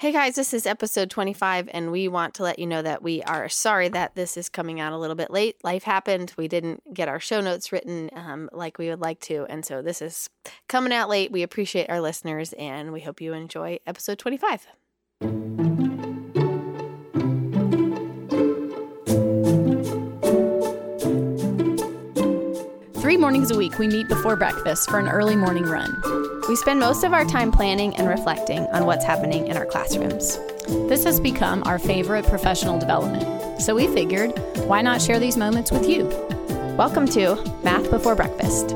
[0.00, 3.22] Hey guys, this is episode 25, and we want to let you know that we
[3.24, 5.62] are sorry that this is coming out a little bit late.
[5.62, 6.32] Life happened.
[6.38, 9.44] We didn't get our show notes written um, like we would like to.
[9.50, 10.30] And so this is
[10.70, 11.30] coming out late.
[11.30, 14.68] We appreciate our listeners, and we hope you enjoy episode 25.
[23.20, 26.02] Mornings a week, we meet before breakfast for an early morning run.
[26.48, 30.38] We spend most of our time planning and reflecting on what's happening in our classrooms.
[30.88, 33.60] This has become our favorite professional development.
[33.60, 34.32] So we figured,
[34.66, 36.06] why not share these moments with you?
[36.78, 38.74] Welcome to Math Before Breakfast.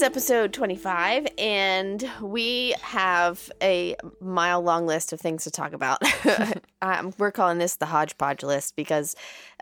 [0.00, 6.02] Is episode 25, and we have a mile long list of things to talk about.
[6.82, 9.14] um, we're calling this the hodgepodge list because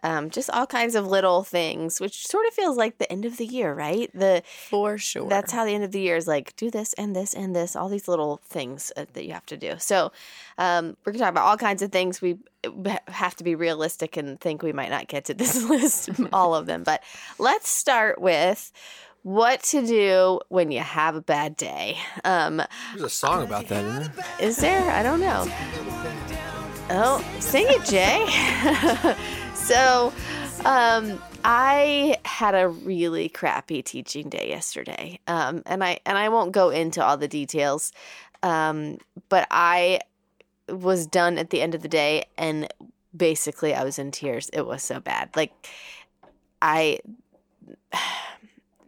[0.05, 3.37] um, just all kinds of little things, which sort of feels like the end of
[3.37, 4.10] the year, right?
[4.15, 5.29] The For sure.
[5.29, 7.74] that's how the end of the year is like do this and this and this,
[7.74, 9.74] all these little things uh, that you have to do.
[9.79, 10.13] So,
[10.57, 12.23] um, we're gonna talk about all kinds of things.
[12.23, 12.38] We
[13.09, 16.66] have to be realistic and think we might not get to this list, all of
[16.66, 16.85] them.
[16.85, 17.02] But
[17.41, 18.73] let's start with
[19.23, 21.99] what to do when you have a bad day.
[22.24, 24.25] Um, There's a song about that, isn't there?
[24.41, 24.91] is there?
[24.91, 25.47] I don't know.
[26.91, 28.25] Oh, sing it, Jay.
[29.55, 30.13] so,
[30.65, 36.53] um, I had a really crappy teaching day yesterday, um, and I and I won't
[36.53, 37.93] go into all the details,
[38.43, 40.01] um, but I
[40.69, 42.69] was done at the end of the day, and
[43.16, 44.49] basically I was in tears.
[44.53, 45.30] It was so bad.
[45.37, 45.53] Like
[46.63, 47.01] I.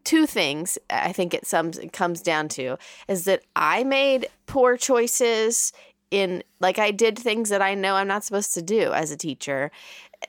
[0.05, 2.77] Two things I think it sums it comes down to
[3.09, 5.73] is that I made poor choices
[6.11, 9.17] in like I did things that I know I'm not supposed to do as a
[9.17, 9.71] teacher.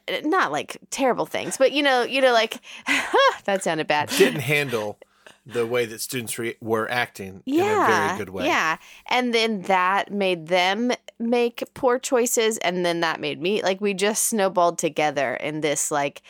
[0.08, 2.60] Eh, Not like terrible things, but you know, you know, like
[3.46, 4.10] that sounded bad.
[4.10, 4.98] Didn't handle
[5.46, 8.46] the way that students re- were acting in a very good way.
[8.46, 8.78] yeah,
[9.08, 13.94] and then that made them make poor choices, and then that made me like we
[13.96, 16.22] just snowballed together in this like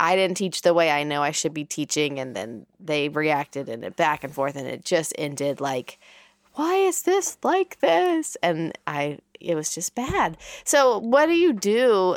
[0.00, 3.68] I didn't teach the way I know I should be teaching, and then they reacted
[3.68, 5.98] and it back and forth, and it just ended like,
[6.54, 8.36] why is this like this?
[8.42, 10.36] And I, it was just bad.
[10.64, 12.16] So, what do you do?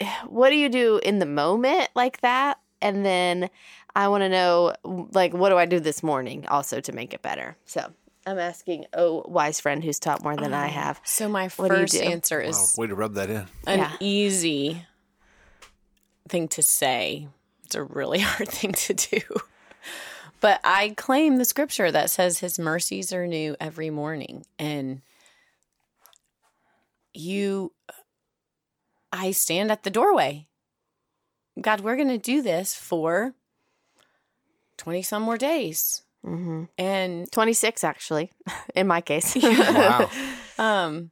[0.26, 2.58] What do you do in the moment like that?
[2.80, 3.48] And then
[3.94, 7.22] I want to know, like, what do I do this morning also to make it
[7.22, 7.56] better?
[7.66, 7.92] So,
[8.26, 11.00] I'm asking a wise friend who's taught more than I oh, have.
[11.04, 12.00] So my What do first do?
[12.00, 13.46] answer Wow, is way to rub that in.
[13.66, 13.92] an Yeah.
[14.00, 14.84] easy
[16.32, 17.28] thing to say.
[17.64, 19.20] It's a really hard thing to do.
[20.40, 25.02] But I claim the scripture that says his mercies are new every morning and
[27.14, 27.72] you
[29.12, 30.48] I stand at the doorway.
[31.60, 33.34] God, we're going to do this for
[34.78, 36.02] 20 some more days.
[36.26, 36.64] Mm-hmm.
[36.78, 38.30] And 26, actually,
[38.74, 39.36] in my case.
[39.42, 40.10] Wow.
[40.58, 41.10] um,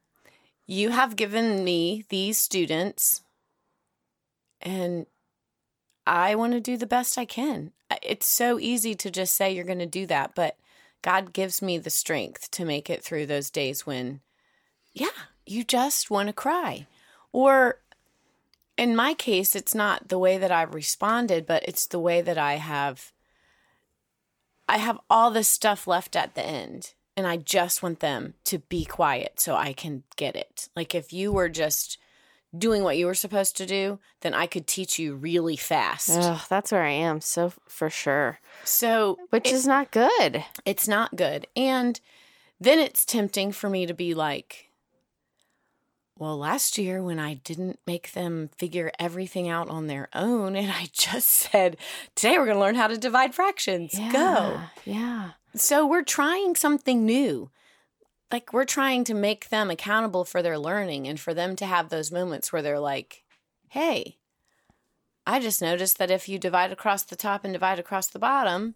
[0.65, 3.21] you have given me these students,
[4.61, 5.05] and
[6.05, 7.71] I want to do the best I can.
[8.01, 10.57] It's so easy to just say you're going to do that, but
[11.01, 14.21] God gives me the strength to make it through those days when,
[14.93, 15.07] yeah,
[15.45, 16.87] you just want to cry.
[17.31, 17.79] Or
[18.77, 22.37] in my case, it's not the way that I've responded, but it's the way that
[22.37, 23.11] I have.
[24.67, 28.59] I have all this stuff left at the end, and I just want them to
[28.59, 30.69] be quiet so I can get it.
[30.75, 31.97] Like if you were just
[32.57, 36.09] doing what you were supposed to do, then I could teach you really fast.
[36.11, 38.39] Ugh, that's where I am, so for sure.
[38.63, 40.43] So, Which it- is not good.
[40.65, 41.47] it's not good.
[41.55, 41.99] And
[42.59, 44.67] then it's tempting for me to be like,
[46.17, 50.71] well, last year when I didn't make them figure everything out on their own, and
[50.71, 51.77] I just said,
[52.15, 53.97] today we're going to learn how to divide fractions.
[54.11, 54.59] Go.
[54.85, 55.31] Yeah.
[55.55, 57.49] So we're trying something new.
[58.31, 61.89] Like we're trying to make them accountable for their learning and for them to have
[61.89, 63.23] those moments where they're like,
[63.69, 64.17] hey,
[65.27, 68.75] I just noticed that if you divide across the top and divide across the bottom,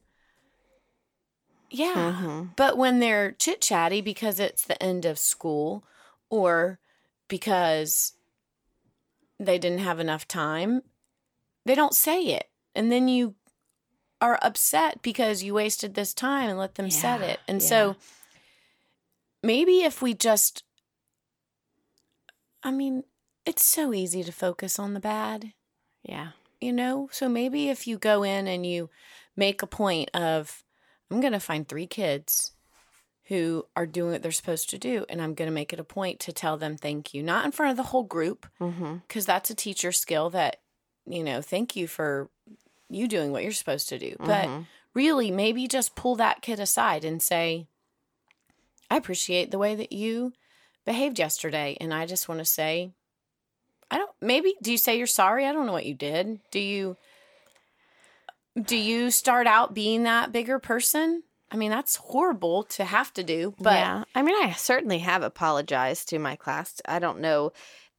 [1.69, 2.17] yeah.
[2.21, 2.55] Mhm.
[2.55, 5.83] But when they're chit chatty because it's the end of school
[6.29, 6.79] or
[7.27, 8.13] because
[9.39, 10.81] they didn't have enough time,
[11.65, 12.49] they don't say it.
[12.75, 13.35] And then you
[14.21, 17.39] are upset because you wasted this time and let them set it.
[17.47, 17.67] And yeah.
[17.67, 17.95] so
[19.45, 20.63] maybe if we just,
[22.63, 23.03] I mean,
[23.45, 25.53] it's so easy to focus on the bad
[26.03, 26.29] Yeah.
[26.59, 27.09] you know?
[27.11, 28.89] So maybe if you go in and you
[29.35, 30.63] make a point of,
[31.11, 32.53] I'm going to find three kids
[33.25, 35.83] who are doing what they're supposed to do, and I'm going to make it a
[35.83, 38.97] point to tell them thank you, not in front of the whole group, Mm-hmm.
[39.07, 40.57] because that's a teacher skill that,
[41.07, 42.29] you know, thank you for
[42.89, 44.15] you doing what you're supposed to do.
[44.19, 44.47] But
[44.93, 47.67] really, maybe just pull that kid aside and say,
[48.89, 50.33] I appreciate the way that you
[50.85, 51.77] behaved yesterday.
[51.79, 52.91] And I just want to say,
[53.89, 55.45] I don't, maybe, do you say you're sorry?
[55.45, 56.39] I don't know what you did.
[56.51, 56.97] Do you,
[58.61, 61.23] do you start out being that bigger person?
[61.51, 65.21] I mean, that's horrible to have to do, but yeah, I mean, I certainly have
[65.21, 66.81] apologized to my class.
[66.85, 67.53] I don't know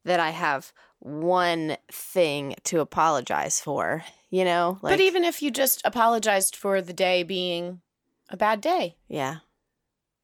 [0.05, 4.05] that I have one thing to apologize for.
[4.29, 7.81] You know, but even if you just apologized for the day being
[8.29, 9.37] a bad day, yeah,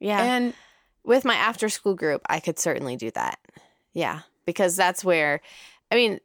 [0.02, 0.54] yeah, and
[1.04, 3.38] with my after school group, I could certainly do that.
[3.92, 5.40] Yeah, because that's where,
[5.90, 6.20] I mean,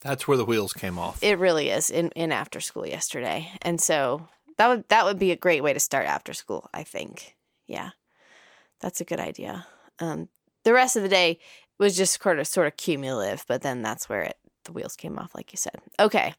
[0.00, 1.22] That's where the wheels came off.
[1.22, 4.28] it really is in in after school yesterday, and so
[4.58, 6.68] that would that would be a great way to start after school.
[6.74, 7.36] I think.
[7.66, 7.90] Yeah,
[8.80, 9.66] that's a good idea.
[9.98, 10.28] Um,
[10.64, 11.38] the rest of the day
[11.78, 15.18] was just sort of sort of cumulative, but then that's where it the wheels came
[15.18, 15.80] off, like you said.
[15.98, 16.34] Okay,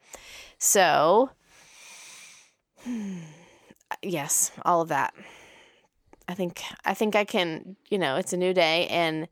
[0.57, 1.29] so
[4.01, 5.13] yes, all of that.
[6.27, 7.75] I think I think I can.
[7.89, 9.27] You know, it's a new day, and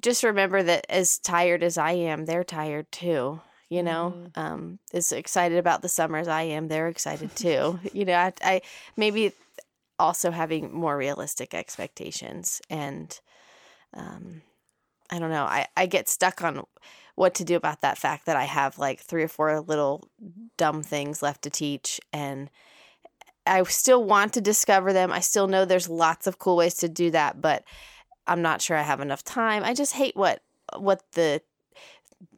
[0.00, 3.40] just remember that as tired as I am, they're tired too.
[3.70, 7.80] You know, um, as excited about the summer as I am, they're excited too.
[7.92, 8.60] you know, I, I
[8.96, 9.32] maybe
[9.98, 13.18] also having more realistic expectations and
[13.94, 14.42] um,
[15.10, 15.44] I don't know.
[15.44, 16.64] I, I get stuck on
[17.14, 20.08] what to do about that fact that I have like three or four little
[20.56, 22.50] dumb things left to teach and
[23.46, 25.12] I still want to discover them.
[25.12, 27.64] I still know there's lots of cool ways to do that, but
[28.26, 29.64] I'm not sure I have enough time.
[29.64, 30.42] I just hate what
[30.76, 31.42] what the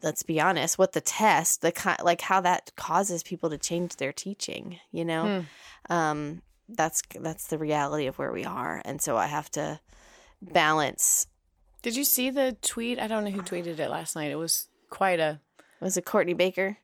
[0.03, 3.97] let's be honest, what the test, the kind like how that causes people to change
[3.97, 5.45] their teaching, you know?
[5.89, 8.83] Um that's that's the reality of where we are.
[8.85, 9.81] And so I have to
[10.43, 11.27] balance
[11.83, 12.99] did you see the tweet?
[12.99, 14.33] I don't know who tweeted it last night.
[14.33, 15.41] It was quite a
[15.81, 16.79] was it Courtney Baker?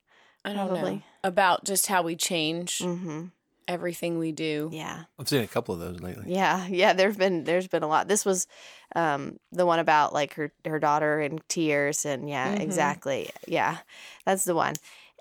[0.45, 3.27] I don't know about just how we change Mm-hmm.
[3.69, 4.71] Everything we do.
[4.73, 5.05] Yeah.
[5.19, 6.25] I've seen a couple of those lately.
[6.33, 6.93] Yeah, yeah.
[6.93, 8.09] There's been there's been a lot.
[8.09, 8.47] This was
[8.97, 12.61] um, the one about like her her daughter in tears, and yeah, Mhm.
[12.61, 13.31] exactly.
[13.47, 13.79] Yeah,
[14.25, 14.75] that's the one.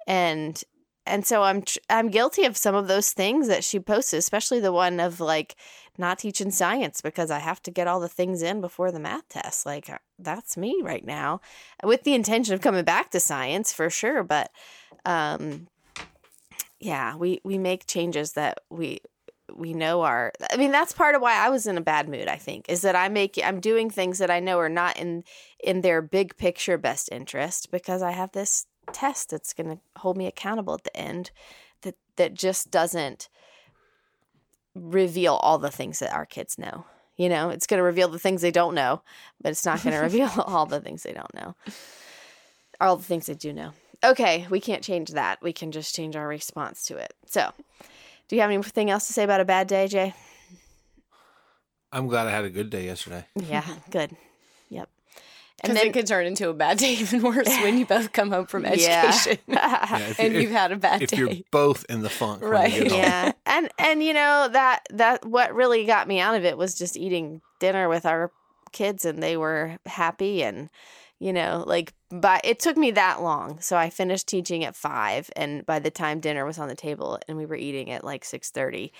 [0.07, 0.61] And
[1.05, 4.59] and so I'm tr- I'm guilty of some of those things that she posted, especially
[4.59, 5.55] the one of like
[5.97, 9.27] not teaching science because I have to get all the things in before the math
[9.29, 9.65] test.
[9.65, 11.41] Like uh, that's me right now,
[11.83, 14.23] with the intention of coming back to science for sure.
[14.23, 14.51] But
[15.05, 15.67] um,
[16.81, 18.99] yeah, we we make changes that we
[19.53, 22.29] we know are i mean that's part of why i was in a bad mood
[22.29, 25.25] i think is that i make i'm doing things that i know are not in
[25.61, 30.15] in their big picture best interest because i have this test that's going to hold
[30.15, 31.31] me accountable at the end
[31.81, 33.27] that that just doesn't
[34.73, 36.85] reveal all the things that our kids know
[37.17, 37.49] you know?
[37.49, 39.01] It's going to reveal the things they don't know
[39.41, 41.55] but it's not going to reveal all the things they don't know.
[42.79, 46.15] All the things they do know okay we can't change that we can just change
[46.15, 47.51] our response to it so
[48.27, 50.13] do you have anything else to say about a bad day, Jay?
[51.91, 53.25] I'm glad I had a good day yesterday.
[53.35, 54.15] Yeah, good.
[54.69, 54.89] Yep.
[55.61, 58.45] Because it could turn into a bad day even worse when you both come home
[58.45, 61.15] from education Yeah, if and you- you've had a bad If day.
[61.15, 62.71] If you're both in the funk, when you Right.
[62.73, 62.97] get home.
[62.99, 66.73] yeah, and and you know that that what really got me out of it was
[66.73, 68.31] just eating dinner with our
[68.71, 70.69] kids, and they were happy, and
[71.21, 73.59] you know, like, but it took me that long.
[73.59, 77.19] So I finished teaching at five, and by the time dinner was on the table,
[77.27, 78.91] and we were eating at like six thirty,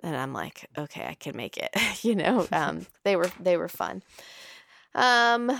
[0.00, 1.70] and I'm like, okay, I can make it.
[2.04, 4.04] you know, um, they were they were fun.
[4.94, 5.50] Um,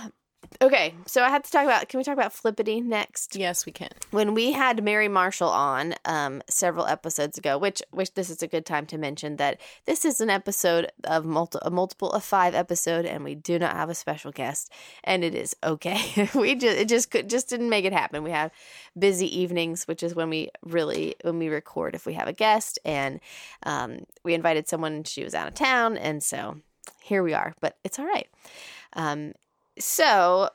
[0.63, 1.89] okay, so I had to talk about.
[1.89, 3.37] Can we talk about Flippity next?
[3.37, 3.91] yes, we can.
[4.11, 8.47] when we had Mary Marshall on um, several episodes ago, which which this is a
[8.47, 12.55] good time to mention that this is an episode of multi- a multiple of five
[12.55, 14.71] episode, and we do not have a special guest,
[15.03, 16.29] and it is okay.
[16.35, 18.23] we just it just could just didn't make it happen.
[18.23, 18.51] We have
[18.99, 22.79] busy evenings, which is when we really when we record if we have a guest,
[22.85, 23.21] and
[23.65, 26.57] um, we invited someone, she was out of town, and so
[27.03, 27.55] here we are.
[27.61, 28.29] But it's all right.
[28.95, 29.33] Um,
[29.79, 30.51] so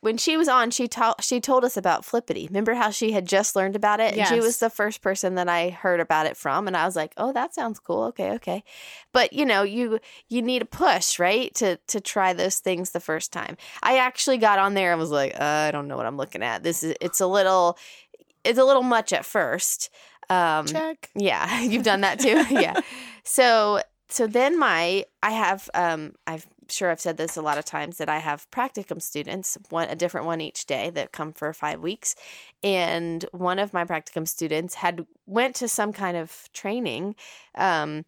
[0.00, 2.46] when she was on, she told she told us about Flippity.
[2.46, 4.16] Remember how she had just learned about it?
[4.16, 6.96] And she was the first person that I heard about it from, and I was
[6.96, 8.04] like, "Oh, that sounds cool.
[8.04, 8.64] Okay, okay."
[9.12, 13.00] But you know, you you need a push, right, to to try those things the
[13.00, 13.56] first time.
[13.82, 16.42] I actually got on there and was like, uh, "I don't know what I'm looking
[16.42, 16.62] at.
[16.62, 17.78] This is it's a little
[18.44, 19.90] it's a little much at first.
[20.30, 21.10] Um, Check.
[21.14, 22.44] yeah, you've done that too.
[22.50, 22.80] yeah.
[23.24, 27.64] So so then my I have um I've sure I've said this a lot of
[27.64, 31.52] times that I have practicum students, one a different one each day that come for
[31.52, 32.14] 5 weeks.
[32.62, 37.16] And one of my practicum students had went to some kind of training
[37.56, 38.04] um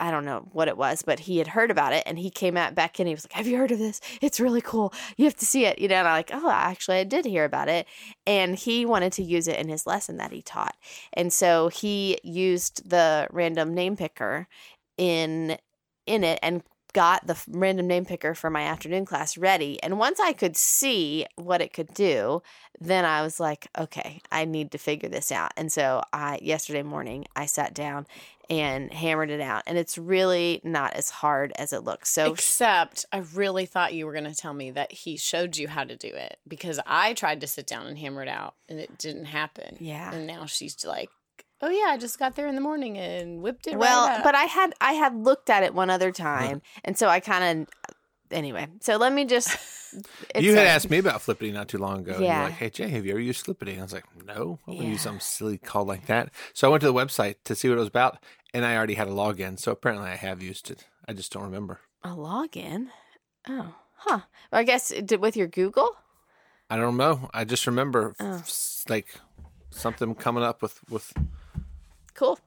[0.00, 2.56] I don't know what it was, but he had heard about it and he came
[2.56, 3.06] out back in.
[3.06, 4.00] He was like, Have you heard of this?
[4.22, 4.92] It's really cool.
[5.16, 5.78] You have to see it.
[5.78, 7.86] You know, and I'm like, Oh, actually, I did hear about it.
[8.26, 10.76] And he wanted to use it in his lesson that he taught.
[11.12, 14.48] And so he used the random name picker
[14.96, 15.58] in
[16.06, 16.62] in it and
[16.98, 19.80] got the random name picker for my afternoon class ready.
[19.84, 22.42] And once I could see what it could do,
[22.80, 25.52] then I was like, okay, I need to figure this out.
[25.56, 28.08] And so I yesterday morning I sat down
[28.50, 29.62] and hammered it out.
[29.68, 32.10] And it's really not as hard as it looks.
[32.10, 35.68] So Except I really thought you were going to tell me that he showed you
[35.68, 38.80] how to do it because I tried to sit down and hammer it out and
[38.80, 39.76] it didn't happen.
[39.78, 40.12] Yeah.
[40.12, 41.10] And now she's like,
[41.60, 44.24] oh, yeah, I just got there in the morning and whipped it well, right up.
[44.24, 46.22] but I had I had looked at it one other uh-huh.
[46.24, 46.62] time.
[46.84, 47.68] And so I kind of
[48.30, 48.66] anyway.
[48.80, 49.48] So let me just
[50.34, 52.14] it's you had a- asked me about Flippity not too long ago.
[52.14, 52.40] And Yeah.
[52.40, 53.72] you're like, hey, Jay, have you ever used Flippity?
[53.72, 55.02] And I was like, no, I wouldn't use Yeah.
[55.04, 56.30] something silly call like that.
[56.52, 58.18] So I went to the website to see what it was about,
[58.52, 59.58] and I already had a login.
[59.58, 60.86] So apparently I have used it.
[61.08, 61.80] I just don't remember.
[62.04, 62.88] a login.
[63.48, 64.20] Oh, huh.
[64.52, 65.96] Well, I guess it did with your Google.
[66.70, 67.30] I don't know.
[67.32, 68.34] I just remember Oh.
[68.40, 69.14] s- like
[69.70, 71.12] something coming up with with
[72.14, 72.38] Cool.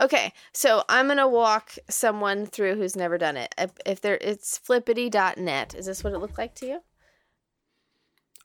[0.00, 3.54] Okay, so I'm gonna walk someone through who's never done it.
[3.58, 5.74] If, if there, it's flippity.net.
[5.74, 6.80] Is this what it looked like to you?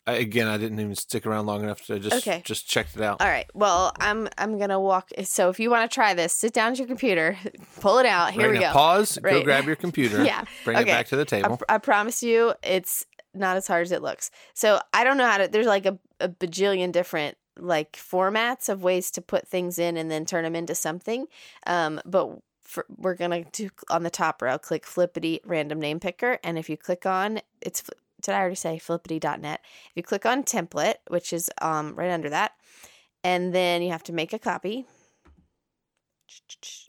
[0.06, 0.48] I, again.
[0.50, 2.42] I didn't even stick around long enough to just Okay.
[2.44, 3.22] just checked it out.
[3.22, 3.46] All right.
[3.54, 5.12] Well, I'm I'm gonna walk.
[5.24, 7.38] So if you want to try this, sit down at your computer,
[7.80, 8.34] pull it out.
[8.34, 8.80] Here right we now, go.
[8.80, 9.18] pause.
[9.24, 10.22] Go grab your computer.
[10.26, 10.44] Yeah.
[10.66, 11.56] Bring it back to the I, table.
[11.58, 14.30] pr- I promise you, it's not as hard as it looks.
[14.54, 15.48] So I don't know how to.
[15.48, 20.10] There's like a, a bajillion different like formats of ways to put things in and
[20.10, 21.28] then turn them into something.
[21.68, 24.58] Um, but for, we're gonna do on the top row.
[24.58, 27.84] Click Flippity Random Name Picker, and if you click on it's.
[28.22, 29.60] Did I already say flippity.net?
[29.64, 32.54] If you click on template, which is um right under that,
[33.24, 34.86] and then you have to make a copy.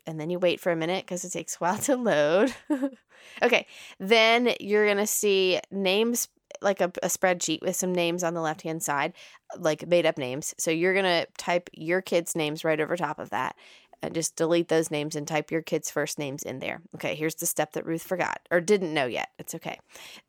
[0.07, 2.55] And then you wait for a minute because it takes a while to load.
[3.43, 3.67] okay,
[3.99, 6.29] then you're gonna see names
[6.61, 9.13] like a, a spreadsheet with some names on the left hand side,
[9.59, 10.55] like made up names.
[10.59, 13.57] So you're gonna type your kids' names right over top of that.
[14.03, 16.83] Uh, just delete those names and type your kids' first names in there.
[16.95, 19.31] Okay, here's the step that Ruth forgot or didn't know yet.
[19.39, 19.79] It's okay.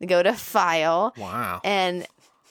[0.06, 1.60] Go to File wow.
[1.62, 2.06] and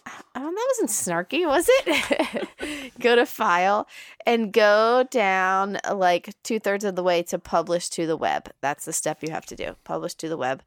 [0.08, 2.94] oh, that wasn't snarky, was it?
[3.00, 3.88] go to File
[4.26, 8.52] and go down like two thirds of the way to Publish to the web.
[8.62, 9.76] That's the step you have to do.
[9.84, 10.62] Publish to the web.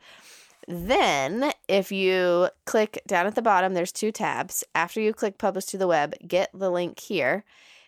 [0.71, 4.63] Then, if you click down at the bottom, there's two tabs.
[4.75, 7.45] After you click Publish to the web, get the link here.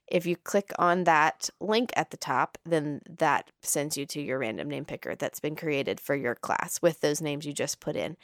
[0.06, 4.38] If you click on that link at the top, then that sends you to your
[4.38, 7.96] random name picker that's been created for your class with those names you just put
[7.96, 8.16] in.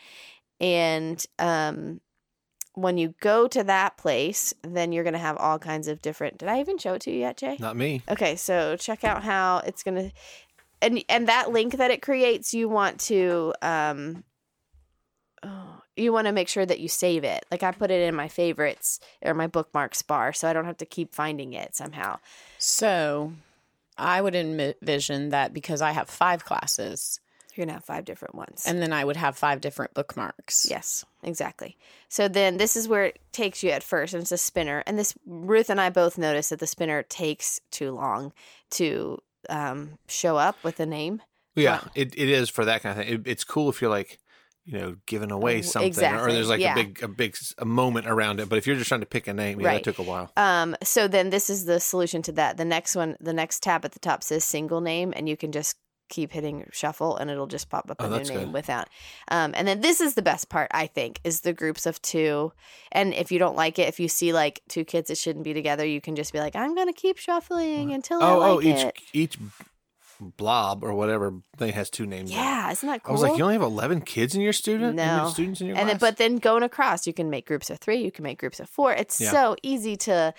[0.59, 2.01] And um,
[2.73, 6.39] when you go to that place, then you're going to have all kinds of different.
[6.39, 7.57] Did I even show it to you yet, Jay?
[7.61, 8.03] Not me.
[8.09, 10.13] Okay, so check out how it's gonna,
[10.81, 14.25] and and that link that it creates, you want to, um,
[15.47, 17.47] oh, you want to make sure that you save it.
[17.51, 20.77] Like I put it in my favorites or my bookmarks bar, so I don't have
[20.79, 22.19] to keep finding it somehow.
[22.59, 23.33] so
[23.99, 27.19] I would envision that because I have five classes
[27.55, 28.65] You're gonna have five different ones.
[28.67, 30.67] and then I would have five different bookmarks.
[30.69, 31.79] Yes, exactly.
[32.11, 34.83] So then this is where it takes you at first, and it's a spinner.
[34.87, 38.35] And this Ruth and I both noticed that the spinner takes too long
[38.73, 41.23] to um, show up with a name.
[41.55, 43.15] Yeah, it, it is for that kind of thing.
[43.15, 44.19] It, it's cool if you're like,
[44.67, 46.73] you know, giving away Oh, something, or there's like yeah.
[46.73, 48.49] a big a big a moment around it.
[48.49, 49.75] But if you're just trying to pick a name, yeah, Right.
[49.75, 50.31] that took a while.
[50.37, 52.57] Um, so then this is the solution to that.
[52.57, 55.53] The next one, the next tab at the top says single name, and you can
[55.53, 55.77] just
[56.09, 58.53] keep hitting shuffle and it'll just pop up Oh, a new name good.
[58.53, 58.89] without.
[59.29, 62.53] Um, and then this is the best part, I think, is the groups of two.
[62.93, 65.53] And if you don't like it, if you see like two kids that shouldn't be
[65.53, 68.61] together, you can just be like, I'm gonna keep shuffling until I Oh, like oh,
[68.63, 68.97] each it.
[69.13, 69.39] each
[70.21, 72.31] blob or whatever thing has two names.
[72.31, 72.37] in.
[72.37, 73.11] Yeah, isn't that cool?
[73.11, 75.29] I was like, you only have eleven kids in your student, in your No.
[75.29, 76.11] students in your and then, class.
[76.13, 78.69] but then going across, you can make groups of three, you can make groups of
[78.69, 78.93] four.
[78.93, 79.31] It's Yeah.
[79.31, 80.33] so easy to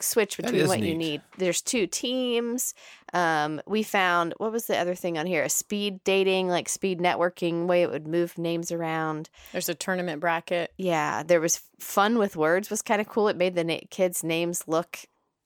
[0.00, 1.22] switch between is what you need.
[1.38, 2.74] There's two teams.
[3.12, 5.44] Um, we found what was the other thing on here?
[5.44, 9.30] A speed dating, like speed networking way it would move names around.
[9.52, 10.72] There's a tournament bracket.
[10.76, 13.28] Yeah, there was fun with words was kind of cool.
[13.28, 14.98] It made the na- kids' names look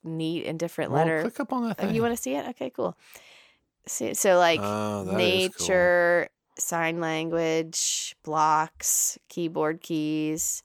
[0.03, 1.21] neat in different Well, letter.
[1.21, 1.95] click up on that Oh, thing.
[1.95, 2.47] you want to see it?
[2.49, 2.97] Okay, cool.
[3.89, 5.17] See, so like Oh, is cool.
[5.17, 10.63] nature, sign language, blocks, keyboard keys.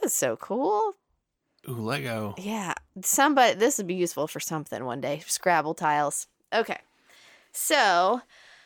[0.00, 0.94] That's so cool.
[1.68, 2.34] Ooh, Lego.
[2.38, 2.74] Yeah.
[3.02, 5.22] Somebody this would be useful for something one day.
[5.26, 6.26] Scrabble tiles.
[6.52, 6.78] Okay.
[7.52, 8.20] So,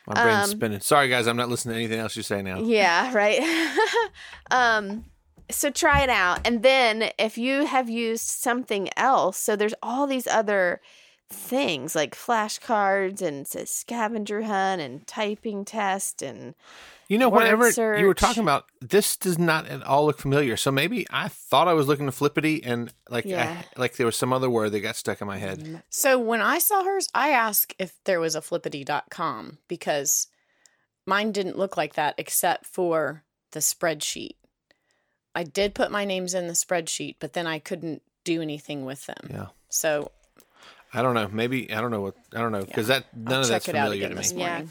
[0.06, 0.80] My brain's Um, spinning.
[0.80, 2.58] Sorry, guys, I'm not listening to anything else you say now.
[2.60, 3.38] yeah, right.
[4.50, 5.04] um
[5.50, 6.40] so try it out.
[6.46, 10.80] And then if you have used something else, so there's all these other
[11.32, 16.54] things like flashcards and s- scavenger hunt and typing test and
[17.08, 20.56] You know, whatever whenever you were talking about this, does not at all look familiar.
[20.56, 23.62] So maybe I thought I was looking at flippity, and like, Yeah.
[23.76, 25.58] I, like there was some other word that got stuck in my head.
[25.60, 25.82] Mm.
[25.90, 30.28] So when I saw hers, I asked if there was a flippity.com because
[31.06, 34.36] mine didn't look like that except for the spreadsheet.
[35.34, 39.06] I did put my names in the spreadsheet, but then I couldn't do anything with
[39.06, 39.28] them.
[39.30, 40.12] Yeah, So
[40.92, 41.28] I don't know.
[41.28, 43.74] Maybe I don't know what I don't know because that none I'll of that's check
[43.74, 44.22] it out familiar again to me.
[44.22, 44.62] this Yeah.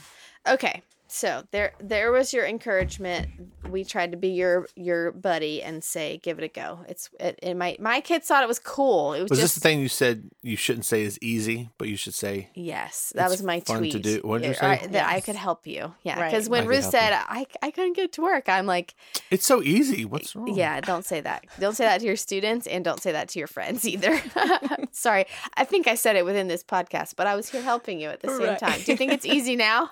[0.47, 0.81] Okay.
[1.13, 3.27] So there there was your encouragement.
[3.69, 6.79] We tried to be your your buddy and say give it a go.
[6.87, 9.13] It's it, it my my kids thought it was cool.
[9.13, 11.89] It was, Was just this the thing you said you shouldn't say is easy, but
[11.89, 14.03] you should say Yes, that was my fun to tweet.
[14.03, 14.65] do- what'd you say?
[14.65, 15.93] I- that I could help you.
[16.03, 18.95] Yeah, because I when Ruth help said I I couldn't get to work, I'm like,
[19.29, 20.05] it's so easy.
[20.05, 20.47] What's wrong?
[20.55, 21.43] yeah, don't say that.
[21.59, 24.17] Don't say that to your students, and don't say that to your friends either.
[24.91, 25.25] Sorry,
[25.55, 28.21] I think I said it within this podcast, but I was here helping you at
[28.21, 28.59] the same Right.
[28.59, 28.79] time.
[28.81, 29.89] Do you think it's easy now?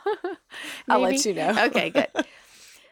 [0.88, 1.30] I'll oh, let Maybe?
[1.30, 1.63] you know.
[1.68, 2.08] Okay, good.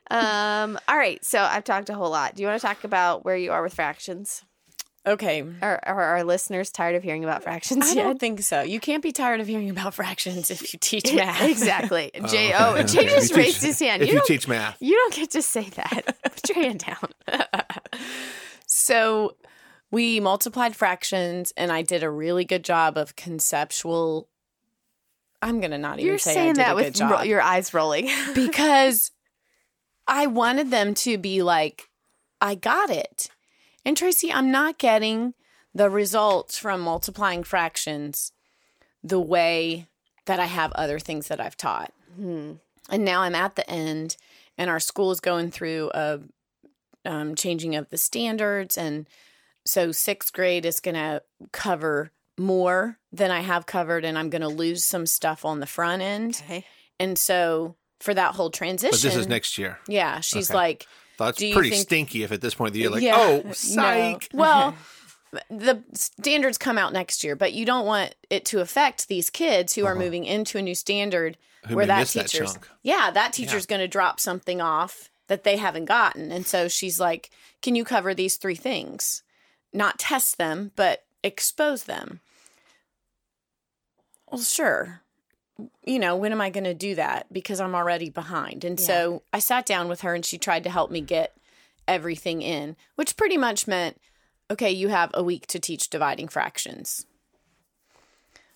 [0.10, 2.34] Um, all right, so I've talked a whole lot.
[2.36, 4.42] Do you want to talk about where you are with fractions?
[5.06, 5.42] Okay.
[5.62, 8.04] Are, are our listeners tired of hearing about fractions I yet?
[8.04, 8.62] don't think so.
[8.62, 11.42] You can't be tired of hearing about fractions if you teach math.
[11.50, 12.12] exactly.
[12.30, 12.54] Jay, okay.
[12.58, 12.84] oh, Okay.
[12.86, 14.02] Jay just you raised teach- his hand.
[14.02, 16.16] If You you, teach math, you don't get to say that.
[16.24, 17.10] Put your hand down.
[18.66, 19.36] So
[19.92, 24.28] we multiplied fractions, and I did a really good job of conceptual.
[25.42, 27.22] I'm gonna not even You're say I saying did that a with good job ro-
[27.22, 28.10] your eyes rolling.
[28.36, 29.12] because
[30.08, 31.90] I wanted them to be like,
[32.42, 33.30] I got it.
[33.86, 35.34] And Tracy, I'm not getting
[35.74, 38.32] the results from multiplying fractions
[39.04, 39.88] the way
[40.26, 41.94] that I have other things that I've taught.
[42.16, 42.54] Hmm.
[42.90, 44.18] And now I'm at the end,
[44.58, 46.20] and our school is going through a
[47.06, 48.78] um, changing of the standards.
[48.78, 49.08] And
[49.66, 54.42] so sixth grade is going to cover more than I have covered, and I'm going
[54.42, 56.42] to lose some stuff on the front end.
[56.46, 56.66] Okay.
[57.00, 59.80] And so for that whole transition, but this is next year.
[59.88, 60.58] Yeah, she's Okay.
[60.58, 63.52] like, That's pretty think- stinky if at this point of the year, like, Yeah, oh,
[63.74, 64.20] no.
[64.34, 64.76] Well,
[65.50, 69.74] the standards come out next year, but you don't want it to affect these kids
[69.76, 71.70] who are moving into a new standard Uh-huh.
[71.72, 72.68] Who where that miss that chunk.
[72.84, 77.00] yeah, that teacher's going to drop something off that they haven't gotten, and so she's
[77.00, 77.30] like,
[77.62, 79.24] "Can you cover these three things?
[79.74, 82.22] Not test them, but expose them."
[84.32, 85.02] Well, sure.
[85.86, 87.32] You know, when am I going to do that?
[87.32, 88.64] Because I'm already behind.
[88.64, 91.36] And so I sat down with her and she tried to help me get
[91.88, 94.00] everything in, which pretty much meant
[94.50, 97.06] okay, you have a week to teach dividing fractions.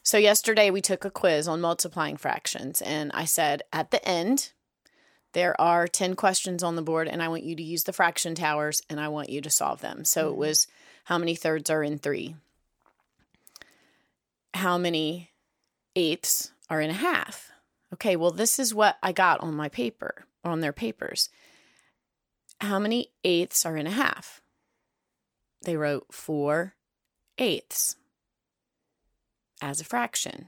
[0.04, 4.52] So yesterday we took a quiz on multiplying fractions, and I said at the end,
[5.34, 8.36] there are 10 questions on the board, and I want you to use the fraction
[8.36, 10.04] towers and I want you to solve them.
[10.04, 10.40] So it mm-hmm.
[10.40, 10.68] was
[11.06, 12.36] how many thirds are in three?
[14.54, 15.31] How many
[15.96, 17.52] eighths are in a half?
[17.94, 21.30] Okay, well, this is what I got on my paper, on their papers.
[22.62, 24.42] How many eighths are in a half?
[25.64, 26.76] They wrote four
[27.38, 27.96] eighths
[29.62, 30.48] as a fraction.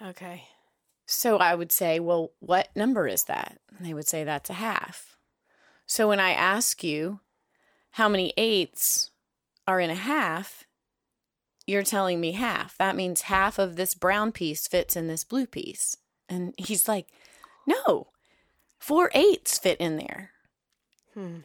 [0.00, 0.44] Okay.
[1.06, 3.58] So I would say, well, what number is that?
[3.76, 5.16] And they would say that's a half.
[5.86, 7.20] So when I ask you
[7.92, 9.10] how many eighths
[9.66, 10.65] are in a half,
[11.66, 12.76] you're telling me half.
[12.78, 15.96] That means half of this brown piece fits in this blue piece.
[16.28, 17.08] And he's like,
[17.66, 18.08] no,
[18.78, 20.30] four eighths fit in there.
[21.14, 21.38] Hmm.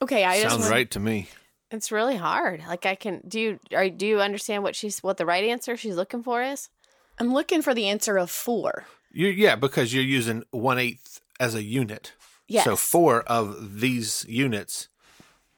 [0.00, 1.28] Okay, I just Sounds want- right to me.
[1.70, 2.62] It's really hard.
[2.66, 5.76] Like I can do you are do you understand what she's what the right answer
[5.76, 6.70] she's looking for is?
[7.18, 8.86] I'm looking for the answer of four.
[9.12, 12.12] You yeah, because you're using one eighth as a unit.
[12.46, 12.64] Yes.
[12.64, 14.88] So four of these units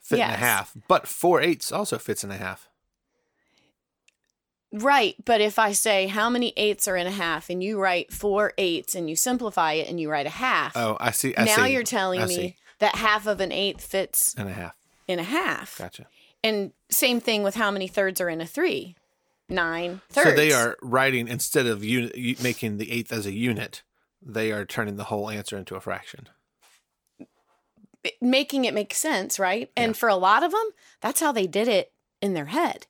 [0.01, 2.69] fit in a half, but four eighths also fits in a half.
[4.73, 8.13] Right, but if I say how many eights are in a half and you write
[8.13, 11.35] four eights and you simplify it and you write a half, Oh, I see.
[11.37, 11.73] I now see.
[11.73, 12.57] you're telling I me see.
[12.79, 14.75] that half of an eighth fits and a half.
[15.09, 15.77] in a half.
[15.79, 16.07] Gotcha.
[16.45, 18.95] And same thing with how many thirds are in a three.
[19.49, 20.31] Nine thirds.
[20.31, 23.83] So they are writing instead of unit, u- making the eighth as a unit,
[24.23, 26.29] they are turning the whole answer into a fraction.
[28.23, 29.71] making it make sense, right?
[29.77, 32.87] And for a lot of them, that's how they did it in their head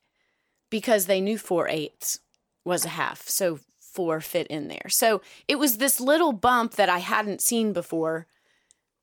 [0.71, 2.19] because they knew four eighths
[2.65, 3.29] was a half.
[3.29, 4.89] So four fit in there.
[4.89, 8.25] So it was this little bump that I hadn't seen before.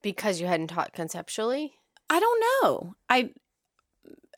[0.00, 1.72] Because you hadn't taught conceptually?
[2.08, 2.94] I don't know.
[3.08, 3.30] I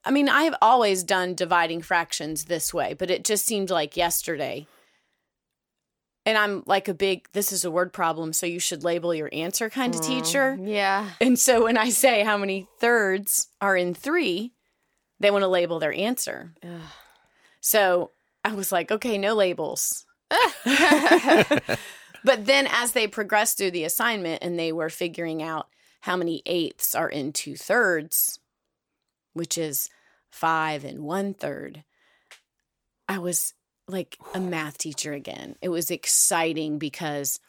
[0.05, 4.67] I mean, I've always done dividing fractions this way, but it just seemed like yesterday.
[6.25, 9.29] And I'm like a big this is a word problem, so you should label your
[9.33, 10.59] answer kind of mm, teacher.
[10.61, 11.11] Yeah.
[11.21, 14.53] And so when I say how many thirds are in three,
[15.19, 16.55] they want to label their answer.
[16.65, 16.81] Ugh.
[17.61, 18.13] So
[18.45, 20.07] I was like, okay, no labels.
[20.65, 25.69] but then as they progressed through the assignment and they were figuring out
[26.01, 28.41] how many eighths are in two thirds,
[29.35, 29.91] which is
[30.31, 31.85] five and one third,
[33.09, 33.55] I was
[33.89, 35.57] like a math teacher again.
[35.61, 37.41] It was exciting because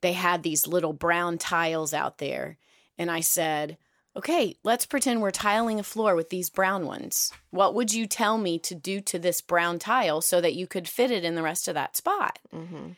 [0.00, 2.56] they had these little brown tiles out there.
[2.98, 3.76] And I said,
[4.16, 7.32] okay, let's pretend we're tiling a floor with these brown ones.
[7.50, 10.88] What would you tell me to do to this brown tile so that you could
[10.88, 12.38] fit it in the rest of that spot?
[12.52, 12.90] Mm-hmm.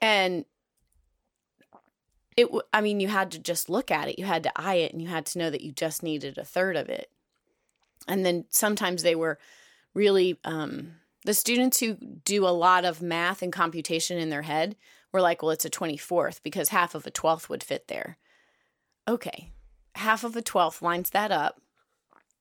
[0.00, 0.44] And
[2.36, 4.76] it, w- I mean, you had to just look at it, you had to eye
[4.76, 7.10] it, and you had to know that you just needed a third of it.
[8.06, 9.38] And then sometimes they were
[9.94, 10.92] really, um,
[11.24, 14.76] the students who do a lot of math and computation in their head
[15.12, 18.18] were like, well, it's a 24th because half of a 12th would fit there.
[19.08, 19.52] Okay,
[19.98, 21.60] half of a 12th lines that up.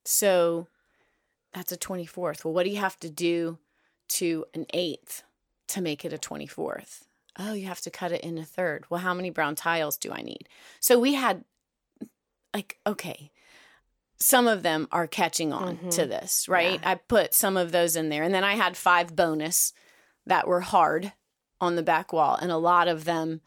[0.06, 0.68] So
[1.54, 2.46] that's a 24th.
[2.46, 3.58] Well, what do you have to do
[4.10, 5.24] to an eighth
[5.70, 7.04] to make it a 24th?
[7.40, 8.86] Oh, you have to cut it in a third.
[8.90, 10.48] Well, how many brown tiles do I need?
[10.80, 11.44] So we had,
[12.54, 13.32] like, okay,
[14.20, 15.92] some of them are catching on Mhm.
[15.92, 16.80] to this, right?
[16.82, 16.92] Yeah.
[16.92, 18.24] I put some of those in there.
[18.24, 19.74] And then I had five bonus
[20.26, 21.14] that were hard
[21.62, 22.36] on the back wall.
[22.36, 23.42] And a lot of them,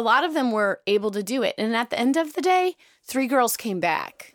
[0.00, 1.54] a lot of them were able to do it.
[1.58, 4.34] And at the end of the day, three girls came back.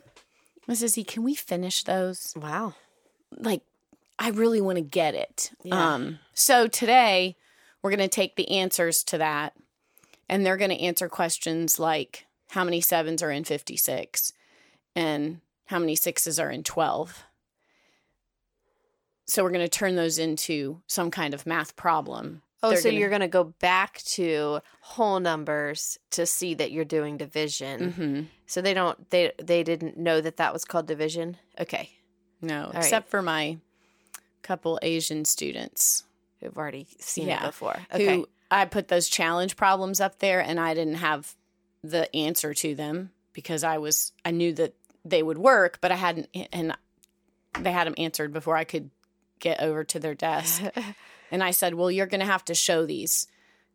[0.68, 0.96] Mrs.
[0.96, 2.32] E, can we finish those?
[2.36, 2.74] Wow.
[3.36, 3.62] like
[4.18, 5.50] I really want to get it.
[5.64, 5.94] Yeah.
[5.94, 7.36] Um so today
[7.82, 9.54] we're going to take the answers to that
[10.28, 14.32] and they're going to answer questions like how many sevens are in 56
[14.94, 17.24] and how many sixes are in 12.
[19.26, 22.42] So we're going to turn those into some kind of math problem.
[22.62, 26.84] Oh, so gonna- you're going to go back to whole numbers to see that you're
[26.84, 27.92] doing division.
[27.92, 28.26] Mhm.
[28.46, 31.36] So they don't they they didn't know that that was called division.
[31.60, 31.90] Okay,
[32.40, 32.76] No, right.
[32.76, 33.58] except for my
[34.42, 36.04] couple Asian students.
[36.40, 37.42] who've already seen Yeah.
[37.42, 37.78] it before.
[37.92, 41.34] Okay, who I put those challenge problems up there and I didn't have
[41.82, 45.96] the answer to them because I was I knew that they would work, but I
[45.96, 46.76] hadn't and
[47.58, 48.90] they had them answered before I could
[49.40, 50.62] get over to their desk.
[51.30, 53.26] and I said, "Well, you're going to have to show these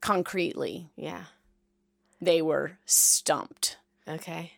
[0.02, 1.24] concretely." yeah.
[2.24, 3.78] They were stumped.
[4.08, 4.52] Okay.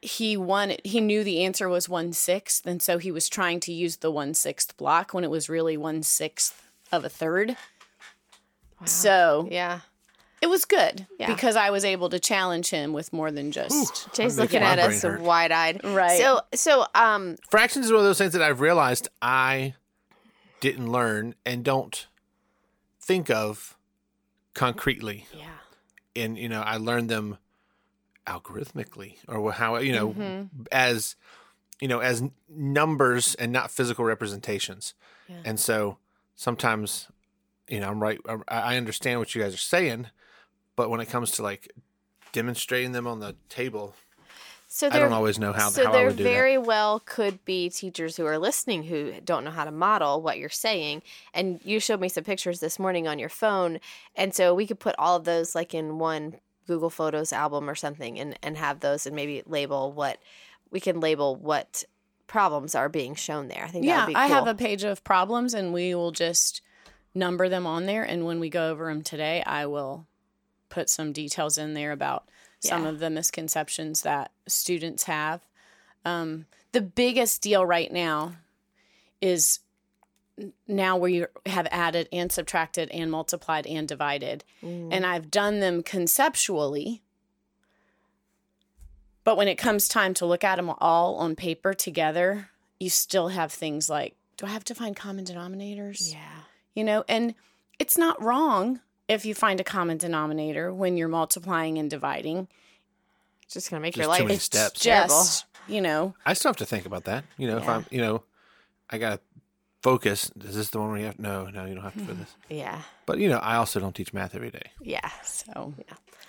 [0.00, 3.72] He wanted he knew the answer was one sixth, and so he was trying to
[3.72, 7.56] use the one sixth block when it was really one sixth of a third.
[8.84, 9.80] So Yeah.
[10.42, 11.32] It was good Yeah.
[11.34, 14.62] because I was able to challenge him with more than just Jay's That makes looking
[14.62, 15.82] at us wide eyed.
[15.82, 16.20] Right.
[16.20, 19.74] So so um Fractions is one of those things that I've realized I
[20.60, 22.06] didn't learn and don't
[23.00, 23.76] think of
[24.54, 25.26] concretely.
[25.34, 25.44] yeah.
[26.14, 27.38] And you know, I learned them
[28.26, 30.62] algorithmically or how you know Mm-hmm.
[30.72, 31.14] as
[31.80, 34.94] you know as numbers and not physical representations.
[35.28, 35.36] Yeah.
[35.44, 35.98] And so
[36.34, 37.08] sometimes
[37.68, 40.06] you know, I'm right I I understand what you guys are saying,
[40.74, 41.70] but when it comes to like
[42.32, 43.94] demonstrating them on the table,
[44.76, 46.28] So I there don't always know how, so how I there would do that.
[46.28, 50.38] very well could be teachers who are listening who don't know how to model what
[50.38, 53.80] you're saying and you showed me some pictures this morning on your phone
[54.14, 56.34] and so we could put all of those like in one
[56.66, 60.18] google photos album or something and, and have those and maybe label what
[60.70, 61.84] we can label what
[62.26, 64.04] problems are being shown there i think yeah.
[64.04, 66.60] would be I have a page of problems, and we will just
[67.16, 68.02] number them on there.
[68.04, 70.06] And when we go over them today, I will
[70.68, 72.28] put some details in there about
[72.60, 72.88] some Yeah.
[72.90, 75.40] of the misconceptions that students have.
[76.04, 78.36] Um, the biggest deal right now
[79.20, 79.60] is
[80.68, 84.44] now we have added and subtracted and multiplied and divided.
[84.62, 84.88] Mm.
[84.92, 87.02] and I've done them conceptually.
[89.24, 93.28] But when it comes time to look at them all on paper together, you still
[93.28, 96.12] have things like, do I have to find common denominators?
[96.12, 96.42] yeah
[96.74, 97.34] You know, and
[97.78, 102.48] it's not wrong if you find a common denominator when you're multiplying and dividing.
[103.44, 104.80] it's just gonna make Just your too life many steps.
[104.80, 105.08] terrible.
[105.14, 107.24] Just, you know, I still have to think about that.
[107.38, 107.76] You know, if Yeah.
[107.76, 108.22] I'm, you know,
[108.90, 109.20] I gotta
[109.82, 110.30] focus.
[110.44, 111.18] Is this the one where you have?
[111.18, 112.34] No, no, you don't have to for this.
[112.48, 114.70] yeah But you know, I also don't teach math every day.
[114.80, 115.74] yeah so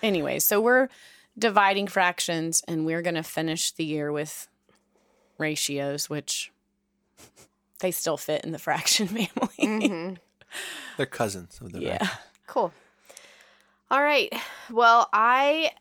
[0.04, 0.90] anyway, so we're
[1.38, 4.48] dividing fractions and we're going to finish the year with
[5.38, 6.52] ratios, which
[7.80, 9.28] they still fit in the fraction family.
[9.60, 10.14] hmm
[10.98, 12.02] They're cousins of the math.
[12.02, 12.10] yeah.
[12.48, 12.74] Cool.
[13.92, 14.34] All right.
[14.72, 15.72] Well, I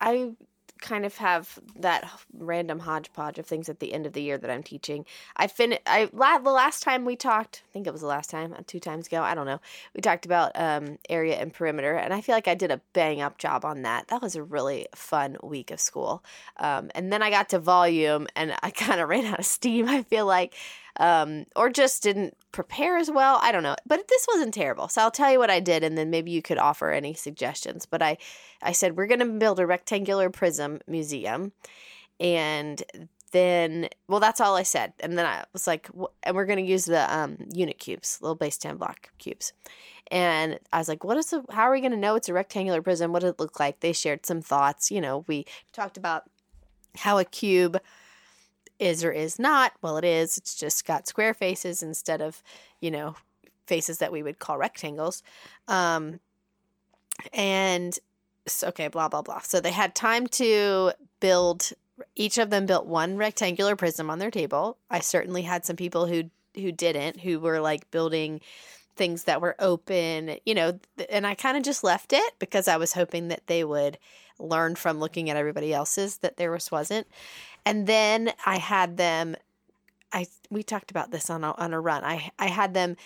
[0.00, 0.32] I
[0.80, 4.50] kind of have that random hodgepodge of things at the end of the year that
[4.50, 5.06] I'm teaching.
[5.36, 8.30] I fin I la- the last time we talked, I think it was the last
[8.30, 9.60] time, two times ago, I don't know.
[9.94, 13.20] We talked about um area and perimeter and I feel like I did a bang
[13.22, 14.08] up job on that.
[14.08, 16.22] That was a really fun week of school.
[16.58, 19.88] Um and then I got to volume and I kind of ran out of steam.
[19.88, 20.54] I feel like
[20.98, 23.38] um, or just didn't prepare as well.
[23.42, 24.88] I don't know, but this wasn't terrible.
[24.88, 27.86] So I'll tell you what I did, and then maybe you could offer any suggestions.
[27.86, 28.18] But I,
[28.62, 31.52] I said we're going to build a rectangular prism museum,
[32.20, 32.82] and
[33.32, 34.92] then well that's all i said.
[35.00, 35.90] And then i was like
[36.22, 39.52] and we're going to use the um, unit cubes little base 10 block cubes.
[40.10, 42.32] And i was like what is the how are we going to know it's a
[42.32, 43.12] rectangular prism?
[43.12, 43.80] What does it look like?
[43.80, 44.90] They shared some thoughts.
[44.90, 46.24] You know we talked about
[46.96, 47.78] how a cube
[48.78, 52.42] is or is not well it is it's just got square faces instead of
[52.80, 53.14] you know
[53.66, 55.22] faces that we would call rectangles
[55.68, 56.20] um
[57.32, 57.98] and
[58.46, 61.72] so, okay blah blah blah so they had time to build
[62.14, 64.76] each of them built one rectangular prism on their table.
[64.90, 68.40] I certainly had some people who who didn't, who were like building
[68.96, 70.78] things that were open, you know,
[71.10, 73.98] and I kind of just left it because I was hoping that they would
[74.38, 77.06] learn from looking at everybody else's that theirs wasn't.
[77.66, 79.36] And then I had them
[80.12, 82.02] I we talked about this on a, on a run.
[82.04, 82.96] I I had them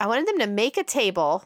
[0.00, 1.44] I wanted them to make a table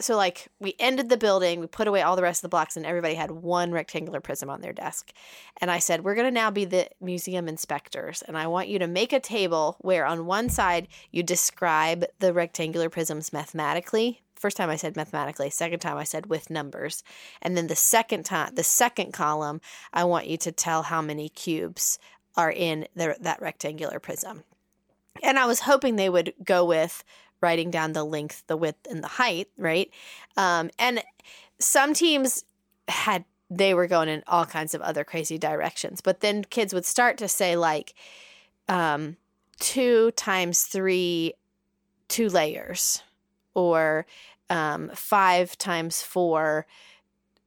[0.00, 2.76] so like we ended the building, we put away all the rest of the blocks,
[2.76, 5.12] and everybody had one rectangular prism on their desk.
[5.60, 8.86] And I said, We're gonna now be the museum inspectors, and I want you to
[8.86, 14.22] make a table where on one side you describe the rectangular prisms mathematically.
[14.38, 17.02] First time I said mathematically, second time I said with numbers.
[17.42, 19.60] And then the second time the second column,
[19.92, 21.98] I want you to tell how many cubes
[22.36, 24.44] are in the, that rectangular prism.
[25.22, 27.02] And I was hoping they would go with
[27.40, 29.90] writing down the length, the width, and the height, right?
[30.36, 31.02] Um, and
[31.58, 32.44] some teams
[32.86, 36.84] had they were going in all kinds of other crazy directions, but then kids would
[36.84, 37.94] start to say like
[38.68, 39.16] um,
[39.58, 41.32] two times three,
[42.08, 43.02] two layers,
[43.58, 44.06] or
[44.50, 46.66] um, five times four,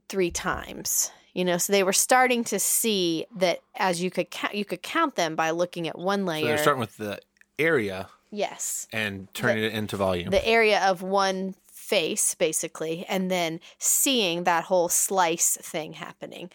[0.09, 1.57] three times you know?
[1.57, 5.35] So they were starting to see that as you could count you could count them
[5.35, 7.19] by looking at one layer So they're starting with the
[7.57, 8.87] area yes.
[8.91, 10.29] and turning it into volume.
[10.29, 16.49] the area of one face basically and then seeing that whole slice thing happening.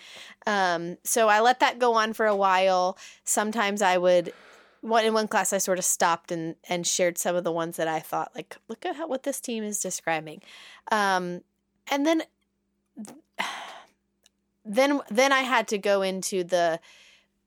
[0.46, 2.96] Um, so i let that go on for a while.
[3.24, 4.32] Sometimes i would
[4.86, 7.76] one in one class i sort of stopped and and shared some of the ones
[7.76, 10.40] that i thought like look at how, what this team is describing
[10.90, 11.40] um,
[11.90, 12.22] and then
[14.64, 16.80] then then i had to go into the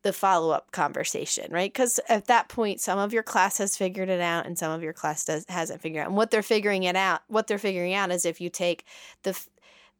[0.01, 1.71] the follow up conversation, right?
[1.71, 4.81] Because at that point, some of your class has figured it out, and some of
[4.81, 6.07] your class does hasn't figured out.
[6.07, 8.85] And what they're figuring it out, what they're figuring out is if you take
[9.23, 9.39] the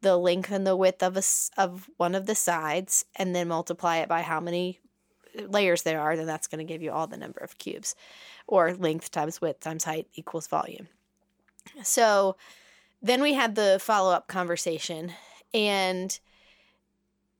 [0.02, 1.24] the length and the width of a
[1.58, 4.80] of one of the sides, and then multiply it by how many
[5.48, 7.96] layers there are, then that's going to give you all the number of cubes,
[8.48, 10.88] or length times width times height equals volume.
[11.84, 12.36] So
[13.02, 15.12] then we had the follow up conversation,
[15.54, 16.20] and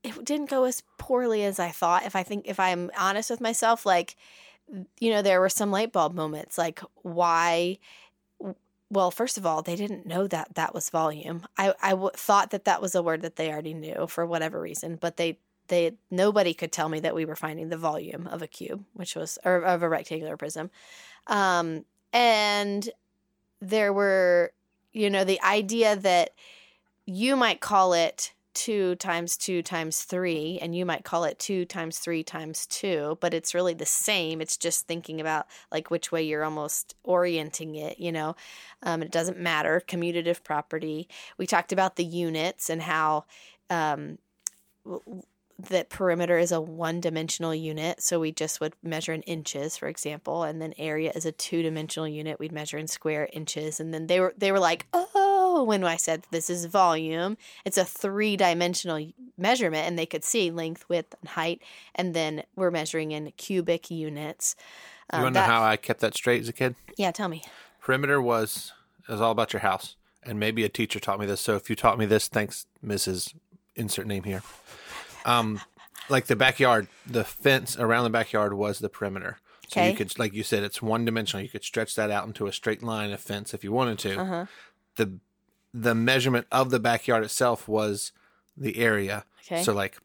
[0.02, 2.06] it didn't go as poorly as I thought.
[2.06, 4.16] If I think, if I'm honest with myself, like,
[4.98, 6.56] you know, there were some light bulb moments.
[6.56, 7.78] Like, why?
[8.88, 11.46] Well, first of all, they didn't know that that was volume.
[11.58, 14.60] I, I w- thought that that was a word that they already knew for whatever
[14.60, 15.38] reason, but they,
[15.70, 19.16] they, nobody could tell me that we were finding the volume of a cube, which
[19.16, 20.70] was, or of a rectangular prism.
[21.26, 22.90] Um, and
[23.60, 24.52] there were,
[24.92, 26.30] you know, the idea that
[27.06, 31.64] you might call it two times two times three, and you might call it two
[31.64, 34.40] times three times two, but it's really the same.
[34.40, 38.34] It's just thinking about like which way you're almost orienting it, you know.
[38.82, 39.82] Um, it doesn't matter.
[39.86, 41.08] Commutative property.
[41.38, 43.24] We talked about the units and how
[43.70, 44.18] um,
[45.68, 48.02] that perimeter is a one dimensional unit.
[48.02, 51.62] So we just would measure in inches, for example, and then area is a two
[51.62, 52.38] dimensional unit.
[52.38, 53.80] We'd measure in square inches.
[53.80, 57.78] And then they were they were like, oh, when I said this is volume, it's
[57.78, 61.62] a three dimensional measurement, and they could see length, width, and height.
[61.94, 64.56] And then we're measuring in cubic units.
[65.12, 66.74] you Um, want to know how I kept that straight as a kid?
[66.96, 67.42] Yeah, tell me.
[67.80, 68.72] Perimeter was
[69.08, 71.40] is all about your house, and maybe a teacher taught me this.
[71.40, 73.34] So if you taught me this, thanks, Mrs.
[73.76, 74.42] Insert name here.
[75.24, 75.60] Um,
[76.08, 79.38] like the backyard, the fence around the backyard was the perimeter.
[79.68, 79.90] So Okay.
[79.90, 81.42] you could, like you said, it's one dimensional.
[81.44, 84.20] You could stretch that out into a straight line of fence if you wanted to.
[84.20, 84.46] Uh-huh.
[84.96, 85.18] The
[85.72, 88.10] the measurement of the backyard itself was
[88.56, 89.24] the area.
[89.46, 89.62] Okay.
[89.62, 89.98] So like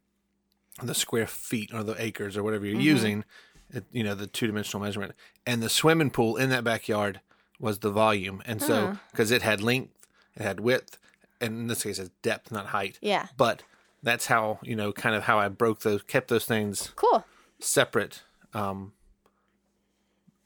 [0.83, 2.83] the square feet or the acres or whatever you're Mhm.
[2.83, 3.25] using,
[3.73, 5.15] it, you know, the two dimensional measurement.
[5.47, 7.19] And the swimming pool in that backyard
[7.59, 8.43] was the volume.
[8.45, 10.99] And so, because it had length, it had width,
[11.41, 12.99] and in this case, it's depth, not height.
[13.01, 13.27] Yeah.
[13.35, 13.63] But
[14.03, 17.25] that's how, you know, kind of how I broke those, kept those things Cool.
[17.59, 18.21] separate.
[18.53, 18.93] Um,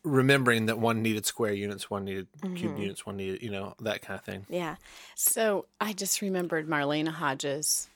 [0.03, 2.55] remembering that one needed square units, one needed Mm-hmm.
[2.55, 4.45] cube units, one needed, you know, that kind of thing.
[4.49, 4.75] Yeah.
[5.15, 7.89] So I just remembered Marlena Hodges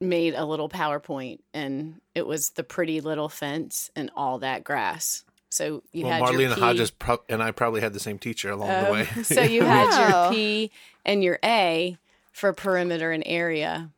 [0.00, 5.24] made a little PowerPoint and it was the pretty little fence and all that grass.
[5.50, 6.60] So you well, had your Marlena P.
[6.60, 9.04] Hodges pro- and I probably had the same teacher along the Um, way.
[9.22, 10.24] so you had Wow.
[10.24, 10.70] your P
[11.04, 11.96] and your A
[12.32, 13.90] for perimeter and area.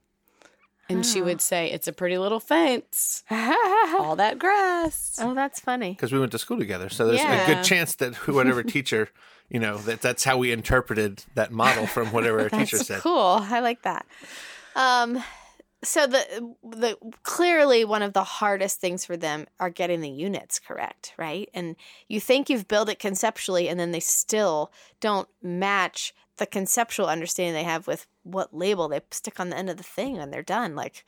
[0.88, 1.24] And she Oh.
[1.24, 3.22] would say, It's a pretty little fence.
[3.30, 5.18] All that grass.
[5.20, 5.90] oh, that's funny.
[5.92, 6.88] because we went to school together.
[6.88, 9.08] So there's a good chance that whatever teacher,
[9.48, 13.00] you know, that that's how we interpreted that model from whatever our teacher said.
[13.00, 13.38] cool.
[13.42, 14.06] I like that.
[14.76, 15.22] Um,
[15.82, 20.58] so the the clearly one of the hardest things for them are getting the units
[20.58, 21.48] correct, right?
[21.52, 21.76] And
[22.08, 27.54] you think you've built it conceptually, and then they still don't match the conceptual understanding
[27.54, 30.42] they have with what label they stick on the end of the thing and they're
[30.42, 30.74] done.
[30.74, 31.04] Like,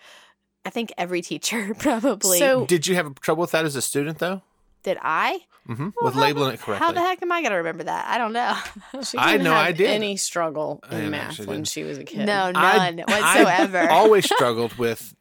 [0.64, 4.18] I think every teacher probably So- Did you have trouble with that as a student
[4.18, 4.42] though?
[4.82, 4.98] did.
[5.02, 6.86] I hmm Well, with labeling the- it correctly.
[6.86, 8.06] How the heck am I gonna remember that?
[8.08, 8.56] I don't know.
[9.02, 9.90] She I didn't know I have did.
[9.90, 12.24] any struggle in am math actually when she was a kid.
[12.24, 13.88] no, I- none I whatsoever.
[13.90, 15.16] always struggled with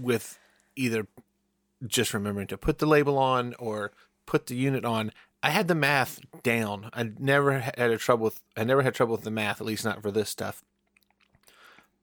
[0.00, 0.38] with
[0.76, 1.08] either
[1.84, 3.90] just remembering to put the label on or
[4.26, 5.10] put the unit on.
[5.42, 6.90] I had the math down.
[6.92, 8.40] I never had a trouble with.
[8.56, 10.64] I never had trouble with the math, at least not for this stuff.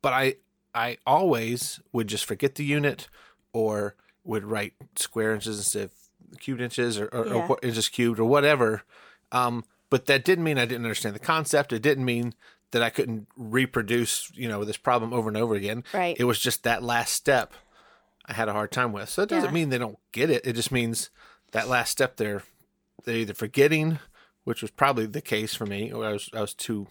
[0.02, 0.36] But I,
[0.74, 3.10] I always would just forget the unit,
[3.54, 7.48] or would write square inches instead of cubed inches, or, or, Yeah.
[7.48, 8.84] or inches cubed, or whatever.
[9.32, 11.74] Um, but that didn't mean I didn't understand the concept.
[11.74, 12.34] It didn't mean
[12.71, 15.84] that I couldn't reproduce, you know, this problem over and over again.
[15.93, 16.15] Right.
[16.19, 17.54] It was just that last step
[18.26, 19.10] I had a hard time with.
[19.10, 19.54] So it doesn't Yeah.
[19.54, 20.45] mean they don't get it.
[20.45, 21.10] It just means
[21.52, 22.43] that last step they're
[23.04, 24.00] they're either forgetting,
[24.44, 26.88] which was probably the case for me, or I was I was too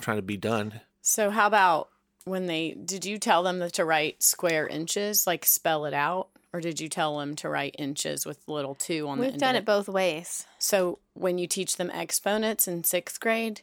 [0.00, 0.80] trying to be done.
[1.02, 1.88] So how about
[2.24, 6.60] when they did you tell them to write square inches, like spell it out, or
[6.60, 9.56] did you tell them to write inches with the little two on the We've done
[9.56, 10.46] of it both ways.
[10.58, 13.60] So when you teach them exponents in sixth grade,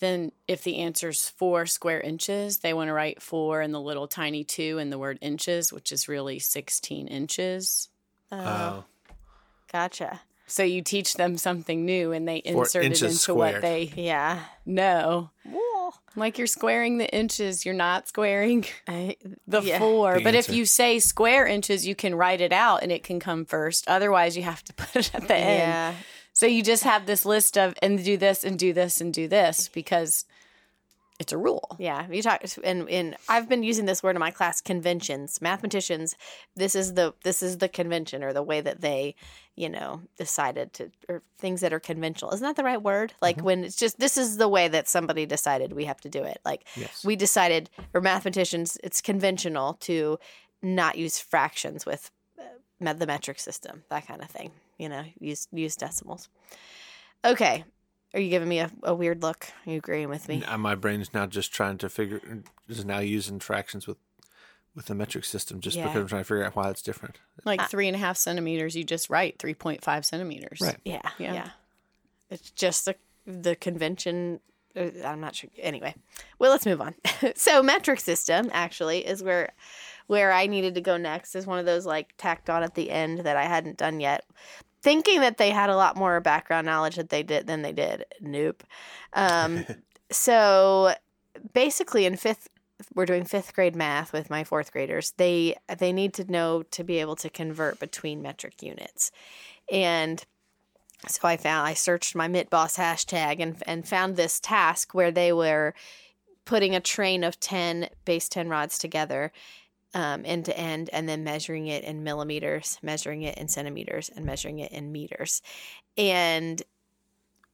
[0.00, 4.08] then if the answer's four square inches, they want to write four and the little
[4.08, 7.88] tiny two and the word inches, which is really 16 inches.
[8.30, 8.84] Oh, Oh.
[9.72, 10.20] gotcha.
[10.52, 13.90] So you teach them something new and they Four insert it into inches what they
[13.96, 14.40] Yeah.
[14.66, 15.30] know.
[16.14, 19.78] Like you're squaring the inches, you're not squaring I, the Yeah.
[19.78, 20.18] four.
[20.18, 23.18] The but if you say square inches, you can write it out and it can
[23.18, 23.88] come first.
[23.88, 25.58] Otherwise, you have to put it at the end.
[25.70, 25.94] yeah.
[26.34, 29.28] So you just have this list of and do this and do this and do
[29.28, 30.26] this because
[31.18, 31.76] it's a rule.
[31.78, 34.60] Yeah, you talk, and and I've been using this word in my class.
[34.60, 36.16] Conventions, mathematicians.
[36.56, 39.14] This is the this is the convention or the way that they,
[39.54, 42.32] you know, decided to or things that are conventional.
[42.32, 43.12] Isn't that the right word?
[43.20, 46.22] Like when it's just this is the way that somebody decided we have to do
[46.24, 46.40] it.
[46.44, 47.04] Like Yes.
[47.04, 50.18] we decided, or mathematicians, it's conventional to
[50.62, 54.50] not use fractions with uh, the metric system, that kind of thing.
[54.78, 56.28] You know, use use decimals.
[57.24, 57.64] Okay.
[58.14, 59.46] Are you giving me a, a weird look?
[59.66, 60.38] Are you agreeing with me?
[60.38, 62.20] Now my brain's now just trying to figure
[62.68, 63.96] is now using fractions with
[64.74, 65.84] with the metric system just Yeah.
[65.86, 67.18] because I'm trying to figure out why it's different.
[67.44, 70.60] Like three and a half centimeters, you just write 3.5 centimeters.
[70.62, 70.78] Right.
[70.84, 71.34] Yeah, Yeah.
[71.34, 71.48] yeah.
[72.30, 72.94] It's just the
[73.26, 74.40] the convention.
[74.74, 75.50] uh, I'm not sure.
[75.58, 75.94] Anyway,
[76.38, 76.94] well, let's move on.
[77.36, 79.52] so, metric system actually is where
[80.06, 81.34] where I needed to go next.
[81.34, 84.24] Is one of those like tacked on at the end that I hadn't done yet,
[84.82, 88.04] thinking that they had a lot more background knowledge that they did than they did.
[88.20, 88.64] Nope.
[89.12, 89.64] Um,
[90.10, 90.94] so
[91.52, 92.48] basically, in fifth.
[92.96, 95.12] We're doing fifth grade math with my fourth graders.
[95.16, 99.12] They they need to know to be able to convert between metric units,
[99.70, 100.24] and
[101.06, 105.32] so I found I searched my MTBoS hashtag and and found this task where they
[105.32, 105.74] were
[106.44, 109.30] putting a train of ten base ten rods together,
[109.94, 114.24] um, end to end, and then measuring it in millimeters, measuring it in centimeters, and
[114.24, 115.42] measuring it in meters.
[115.96, 116.62] And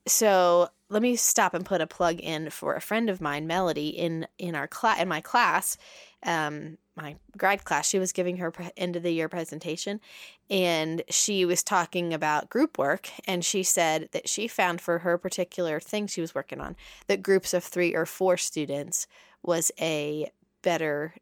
[0.07, 3.88] so let me stop and put a plug in for a friend of mine, Melody,
[3.88, 5.77] in in our class in my class,
[6.24, 7.88] um, my grad class.
[7.88, 10.01] She was giving her pre- end of the year presentation,
[10.48, 13.11] and she was talking about group work.
[13.27, 17.22] And she said that she found for her particular thing she was working on that
[17.22, 19.07] groups of three or four students
[19.42, 20.31] was a
[20.62, 21.14] better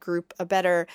[0.00, 0.86] group, a better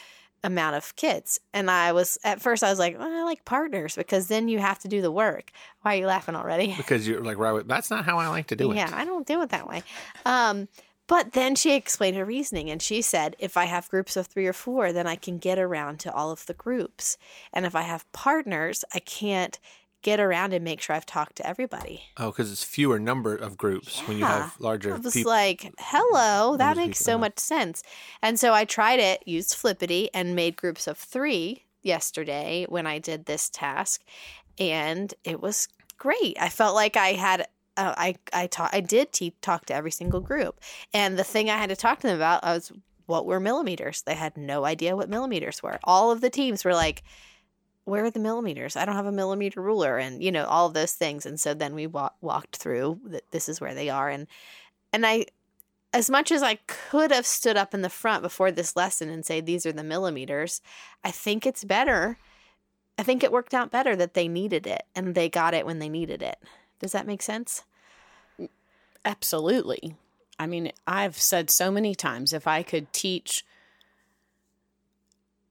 [0.43, 1.39] amount of kids.
[1.53, 4.59] And I was at first I was like, well, I like partners because then you
[4.59, 5.51] have to do the work.
[5.81, 6.75] Why are you laughing already?
[6.77, 8.75] Because you're like, right, that's not how I like to do it.
[8.75, 9.83] Yeah, I don't do it that way.
[10.25, 10.67] Um,
[11.07, 14.47] but then she explained her reasoning and she said, if I have groups of three
[14.47, 17.17] or four, then I can get around to all of the groups.
[17.51, 19.59] And if I have partners, I can't
[20.03, 22.03] get around and make sure I've talked to everybody.
[22.17, 25.03] Oh, because it's fewer number of groups when you have larger groups.
[25.03, 25.31] I was people.
[25.31, 27.81] like, hello, that makes so much sense.
[28.21, 32.99] And so I tried it, used Flippity, and made groups of three yesterday when I
[32.99, 34.03] did this task.
[34.59, 36.37] And it was great.
[36.39, 37.47] I felt like I had.
[37.75, 40.59] Uh, I I taught I did te- talk to every single group,
[40.93, 42.71] and the thing I had to talk to them about was
[43.07, 44.03] what were millimeters.
[44.03, 45.79] They had no idea what millimeters were.
[45.83, 47.01] All of the teams were like,
[47.85, 48.75] where are the millimeters?
[48.75, 51.25] I don't have a millimeter ruler, and you know all of those things.
[51.25, 54.27] And so then we wa- walked through that this is where they are, and
[54.91, 55.25] and I,
[55.93, 59.25] as much as I could have stood up in the front before this lesson and
[59.25, 60.61] say these are the millimeters,
[61.03, 62.17] I think it's better.
[62.97, 65.79] I think it worked out better that they needed it and they got it when
[65.79, 66.37] they needed it.
[66.79, 67.63] Does that make sense?
[68.39, 68.49] Mm,
[69.03, 69.95] absolutely.
[70.37, 73.45] I mean, I've said so many times if I could teach,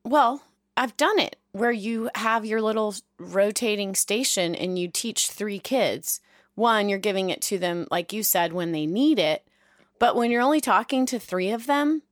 [0.05, 0.45] well,
[0.77, 6.21] I've done it where you have your little rotating station and you teach three kids.
[6.55, 9.47] One, you're giving it to them, like you said, when they need it.
[9.99, 12.03] But when you're only talking to three of them,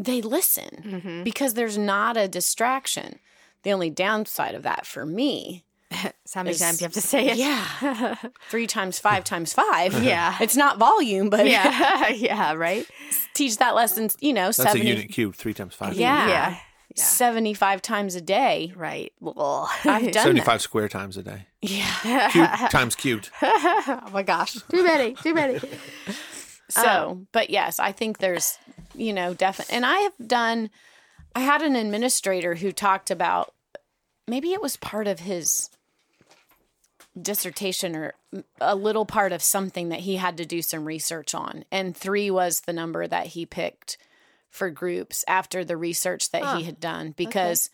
[0.00, 1.22] they listen Mm-hmm.
[1.22, 3.18] because there's not a distraction.
[3.62, 5.64] The only downside of that for me,
[6.24, 7.36] So how many Is- times you have to say it?
[7.36, 8.16] yeah,
[8.50, 9.92] three times five times five.
[10.02, 10.36] Yeah.
[10.40, 12.86] It's not volume, but yeah, yeah, right.
[13.34, 15.94] teach that lesson, you know, That's 70, a unit cubed, three times five.
[15.94, 16.26] Yeah.
[16.28, 16.56] yeah,
[16.98, 18.72] 75 times a day.
[18.76, 19.12] right.
[19.20, 21.46] Well, I've done Seventy-five square times a day.
[21.60, 22.28] Yeah.
[22.30, 23.30] Cubed times cubed.
[23.42, 25.60] oh my gosh, too many, too many.
[26.68, 28.56] So, um, but yes, I think there's,
[28.94, 29.74] you know, definitely.
[29.76, 30.70] And I have done,
[31.36, 33.52] I had an administrator who talked about
[34.26, 35.68] maybe it was part of his
[37.20, 38.14] dissertation or
[38.58, 41.64] a little part of something that he had to do some research on.
[41.70, 43.98] And three was the number that he picked
[44.52, 46.58] for groups after the research that Huh.
[46.58, 47.68] he had done because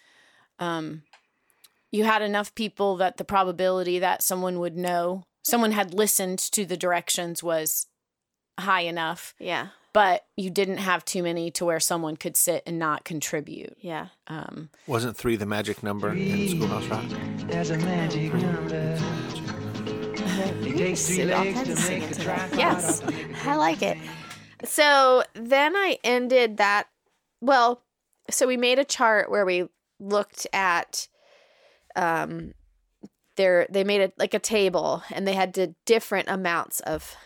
[0.58, 1.02] um,
[1.90, 6.64] you had enough people that the probability that someone would know, someone had listened to
[6.64, 7.86] the directions was
[8.58, 12.78] high enough, Yeah, but you didn't have too many to where someone could sit and
[12.78, 13.76] not contribute.
[13.80, 14.08] yeah.
[14.28, 17.04] Um, Wasn't three the magic number in Schoolhouse Rock?
[17.48, 18.98] There's a magic number.
[20.60, 22.24] It takes three legs to make it a today.
[22.24, 22.58] tripod.
[22.58, 23.02] Yes,
[23.44, 23.96] I like it.
[24.64, 26.88] So then I ended that.
[27.40, 27.82] Well,
[28.30, 29.68] so we made a chart where we
[30.00, 31.08] looked at,
[31.96, 32.54] um,
[33.36, 37.16] their they made it like a table, and they had different amounts of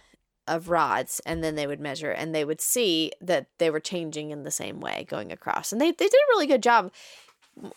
[0.47, 4.31] of rods, and then they would measure, and they would see that they were changing
[4.31, 6.93] in the same way going across, and they they did a really good job.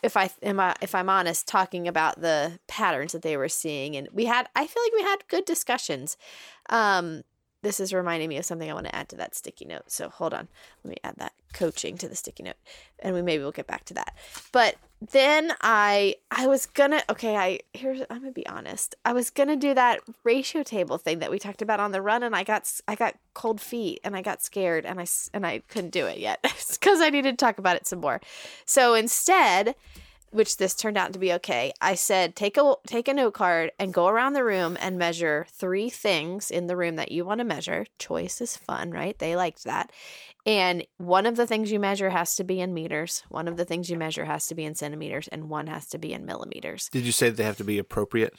[0.04, 3.96] If I am I, if I'm honest, talking about the patterns that they were seeing,
[3.96, 6.18] and we had, I feel like we had good discussions.
[6.70, 7.24] Um,
[7.66, 9.90] this is reminding me of something I want to add to that sticky note.
[9.90, 10.48] So hold on,
[10.84, 12.58] let me add that coaching to the sticky note,
[13.00, 14.16] and we maybe we'll get back to that.
[14.52, 14.76] But
[15.12, 19.56] then I I was gonna okay I here's I'm gonna be honest I was gonna
[19.56, 22.72] do that ratio table thing that we talked about on the run and I got
[22.88, 26.20] I got cold feet and I got scared and I and I couldn't do it
[26.20, 26.40] yet
[26.80, 28.22] because I needed to talk about it some more.
[28.66, 29.76] So instead,
[30.32, 31.72] which this turned out to be okay.
[31.82, 35.46] I said take a take a note card and go around the room and measure
[35.50, 37.86] three things in the room that you want to measure.
[38.00, 39.18] Choice is fun, right?
[39.18, 39.92] They liked that.
[40.46, 43.66] And one of the things you measure has to be in meters, one of the
[43.66, 46.90] things you measure has to be in centimeters, and one has to be in millimeters.
[46.90, 48.36] Did you say they have to be appropriate?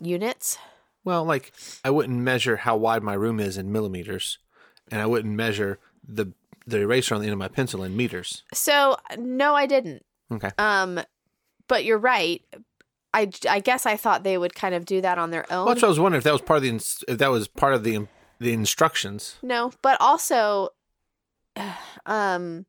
[0.00, 0.56] Units?
[1.04, 1.52] Well, like
[1.84, 4.38] I wouldn't measure how wide my room is in millimeters,
[4.90, 6.32] and I wouldn't measure the
[6.66, 8.42] the eraser on the end of my pencil in meters.
[8.52, 10.04] So no, I didn't.
[10.32, 10.50] Okay.
[10.58, 11.00] Um,
[11.68, 12.42] but you're right.
[13.14, 15.64] I, I guess I thought they would kind of do that on their own.
[15.64, 17.30] Well, that's what I was wondering if that was part of the ins- if that
[17.30, 18.06] was part of the
[18.38, 19.36] the instructions.
[19.42, 20.70] No, but also,
[22.06, 22.66] um,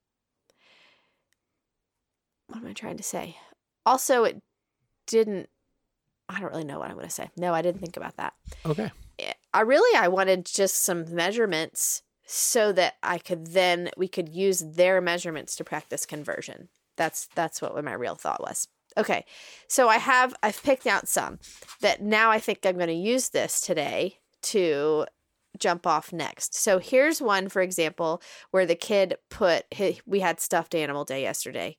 [2.47, 3.36] what am I trying to say?
[3.86, 4.41] Also, it
[5.05, 5.49] didn't.
[6.30, 7.30] I don't really know what I'm going to say.
[7.38, 8.34] No, I didn't think about that.
[8.66, 8.91] Okay.
[9.53, 14.60] I really I wanted just some measurements so that I could then we could use
[14.60, 16.70] their measurements to practice conversion.
[16.98, 18.68] That's that's what my real thought was.
[18.98, 19.26] Okay.
[19.68, 21.39] So I have I've picked out some
[21.82, 25.06] that now I think I'm going to use this today to
[25.60, 26.56] jump off next.
[26.56, 28.22] So here's one for example
[28.52, 29.66] where the kid put
[30.06, 31.78] we had stuffed animal day yesterday.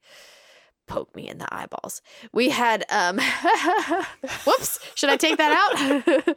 [0.87, 2.01] Poke me in the eyeballs.
[2.33, 3.19] We had um
[4.47, 6.37] whoops, should I take that out?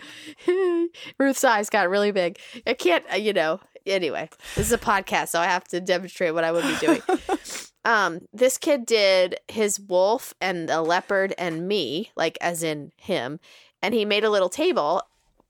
[1.20, 2.38] Ruth's eyes got really big.
[2.68, 3.62] I can't, uh, you know.
[3.86, 7.02] Anyway, this is a podcast, so I have to demonstrate what I would be doing.
[7.86, 13.40] um, this kid did his wolf and the leopard and me, like as in him,
[13.82, 15.02] and he made a little table,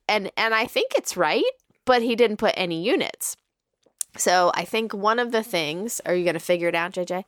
[0.08, 1.44] and and I think it's right,
[1.86, 3.36] but he didn't put any units.
[4.18, 6.02] So I think one of the things.
[6.06, 7.24] Are you going to figure it out, JJ?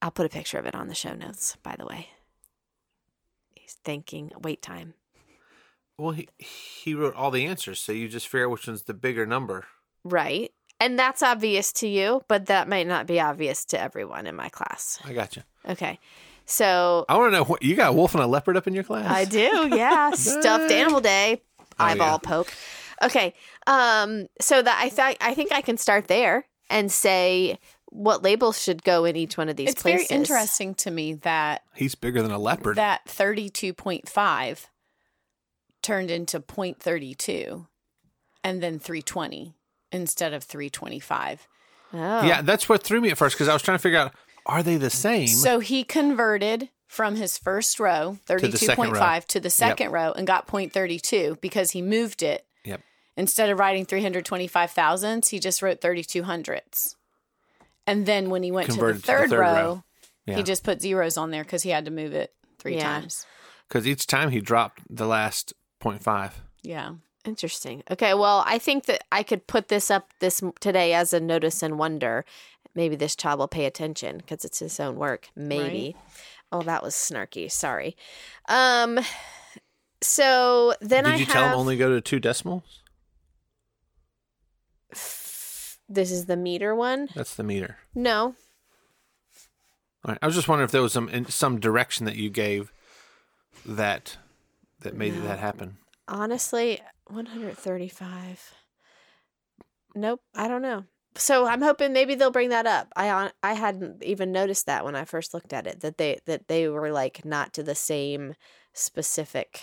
[0.00, 1.56] I'll put a picture of it on the show notes.
[1.62, 2.08] By the way,
[3.54, 4.32] he's thinking.
[4.40, 4.94] Wait time.
[6.02, 8.94] Well, he he wrote all the answers, so you just figure out which one's the
[8.94, 9.66] bigger number.
[10.04, 10.50] Right.
[10.80, 14.48] And that's obvious to you, but that might not be obvious to everyone in my
[14.48, 14.98] class.
[15.04, 15.42] I got you.
[15.68, 16.00] Okay.
[16.44, 18.74] So I want to know what you got a wolf and a leopard up in
[18.74, 19.06] your class.
[19.08, 20.10] I do, yeah.
[20.10, 22.28] Stuffed animal day, Oh, eyeball yeah.
[22.28, 22.52] poke.
[23.04, 23.32] Okay.
[23.68, 28.60] Um so that I thought I think I can start there and say what labels
[28.60, 30.08] should go in each one of these it's places.
[30.08, 32.76] very interesting to me that He's bigger than a leopard.
[32.76, 34.66] that 32.5
[35.82, 37.66] turned into 0.32
[38.44, 39.54] and then 320
[39.90, 41.46] instead of 325.
[41.94, 41.98] Oh.
[42.24, 44.12] Yeah, that's what threw me at first because I was trying to figure out
[44.46, 45.28] are they the same?
[45.28, 48.98] So he converted from his first row, the second row.
[49.00, 52.44] 32.5, to the second row and got 0.32 because he moved it.
[52.64, 52.80] Yep.
[53.16, 56.96] Instead of writing 325 thousandths, he just wrote 32 hundredths.
[57.86, 59.84] And then when he went Converted to the third, third row, row.
[60.26, 60.36] Yeah.
[60.36, 63.00] he just put zeros on there because he had to move it three Yeah.
[63.00, 63.26] times.
[63.68, 65.52] Because each time he dropped the last
[65.82, 66.32] 0.5.
[66.62, 66.94] Yeah.
[67.24, 67.82] Interesting.
[67.90, 71.62] Okay, well, I think that I could put this up this today as a notice
[71.62, 72.24] and wonder.
[72.74, 75.28] Maybe this child will pay attention because it's his own work.
[75.36, 75.94] Maybe.
[76.50, 77.50] Oh, that was snarky.
[77.50, 77.96] Sorry.
[78.48, 78.98] Um.
[80.00, 81.34] So then I Did I you have.
[81.34, 82.80] tell him only go to two decimals?
[85.88, 87.08] This is the meter one.
[87.14, 87.76] That's the meter.
[87.94, 88.34] No.
[90.04, 90.18] All right.
[90.20, 92.72] I was just wondering if there was some in some direction that you gave
[93.64, 94.16] that
[94.82, 95.78] that made that happen.
[96.08, 98.54] Honestly, 135.
[99.94, 100.84] Nope, I don't know.
[101.14, 102.88] So I'm hoping maybe they'll bring that up.
[102.96, 106.48] I I hadn't even noticed that when I first looked at it that they that
[106.48, 108.34] they were like not to the same
[108.72, 109.62] specific.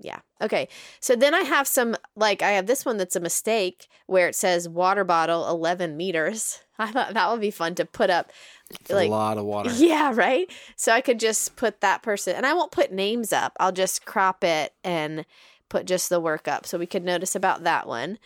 [0.00, 0.20] Yeah.
[0.40, 0.68] Okay.
[0.98, 4.34] So then I have some like I have this one that's a mistake where it
[4.34, 6.60] says water bottle 11 meters.
[6.78, 8.32] I thought that would be fun to put up
[8.70, 9.70] It's a lot of water.
[9.74, 10.50] yeah, right.
[10.74, 13.54] So I could just put that person, and I won't put names up.
[13.60, 15.26] I'll just crop it and
[15.68, 18.18] put just the work up, so we could notice about that one.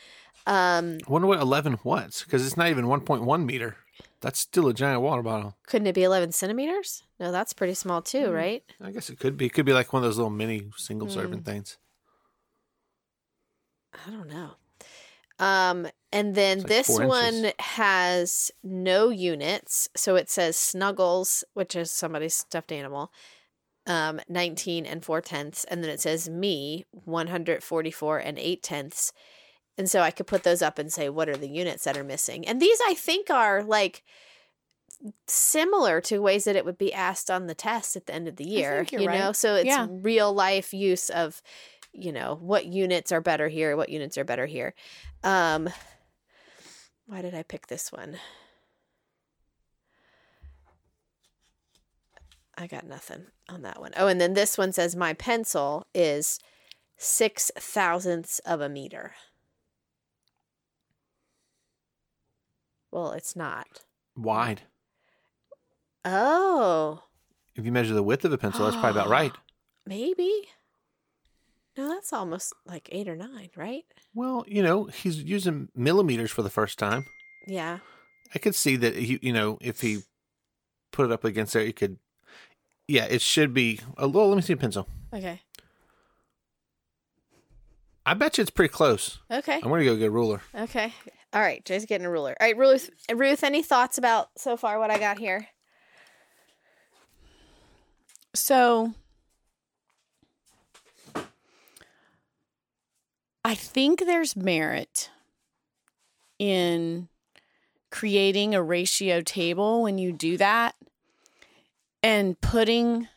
[0.47, 3.77] Um, I wonder what 11 was because it's not even 1.1 meter.
[4.25, 5.55] That's still a giant water bottle.
[5.67, 7.03] couldn't it be eleven centimeters?
[7.21, 8.35] No, that's pretty small too, Mm.
[8.35, 8.63] right?
[8.81, 9.47] I guess it could be.
[9.47, 11.15] It could be like one of those little mini single Hmm.
[11.15, 11.77] serving things.
[14.07, 14.51] I don't know.
[15.39, 17.53] Um, and then like this one inches.
[17.59, 23.13] has no units, so it says Snuggles, which is somebody's stuffed animal.
[23.87, 29.13] Um, 19 and four tenths, and then it says me, 144 and eight tenths.
[29.77, 32.05] And so I could put those up and say, what are the units that are
[32.05, 32.47] missing?
[32.47, 34.05] And these I think are like
[35.27, 38.37] similar to ways that it would be asked on the test at the end of
[38.37, 38.87] the year.
[38.93, 39.19] you right.
[39.19, 39.87] know, so it's Yeah.
[39.91, 41.43] real life use of,
[41.93, 44.75] you know, what units are better here, what units are better here.
[45.23, 45.69] Um,
[47.07, 48.17] why did I pick this one?
[52.57, 53.93] I got nothing on that one.
[53.97, 56.39] Oh, and then this one says my pencil is
[56.97, 59.15] six thousandths of a meter.
[62.95, 63.81] Well, it's not.
[64.17, 64.63] Wide.
[66.05, 67.03] Oh,
[67.57, 69.33] If you measure the width of a pencil, that's probably about right.
[69.85, 70.31] maybe.
[71.77, 73.85] No, that's almost like eight or nine, right?
[74.15, 77.05] Well, you know, he's using millimeters for the first time.
[77.49, 77.81] Yeah.
[78.33, 80.03] I could see that he, you know, if he
[80.93, 81.99] put it up against there, you could.
[82.87, 83.81] Yeah, it should be.
[83.97, 84.87] A little, let me see a pencil.
[85.13, 85.41] Okay.
[88.07, 89.19] I bet you it's pretty close.
[89.31, 89.55] Okay.
[89.57, 90.43] I'm gonna go get a ruler.
[90.55, 90.93] Okay.
[91.35, 91.65] All right.
[91.65, 92.37] Jay's getting a ruler.
[92.41, 92.91] All right, Ruth.
[93.13, 95.49] Ruth, any thoughts about so far what I got here?
[98.35, 98.95] So
[103.45, 105.11] I think there's merit
[106.39, 107.09] in
[107.91, 110.75] creating a ratio table when you do that
[112.03, 113.09] and putting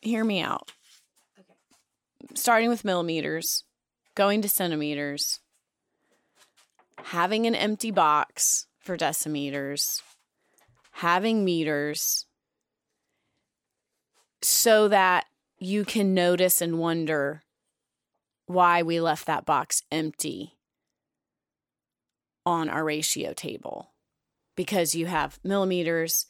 [0.00, 0.72] hear me out.
[1.38, 1.54] Okay.
[2.34, 3.64] starting with millimeters,
[4.14, 5.40] going to centimeters,
[6.98, 10.02] having an empty box for decimeters,
[10.92, 12.26] having meters,
[14.42, 15.26] so that
[15.58, 17.42] you can notice and wonder
[18.46, 20.58] why we left that box empty
[22.44, 23.92] on our ratio table.
[24.56, 26.26] Because you have millimeters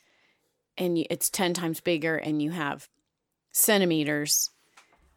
[0.78, 2.88] and it's 10 times bigger and you have
[3.52, 4.50] centimeters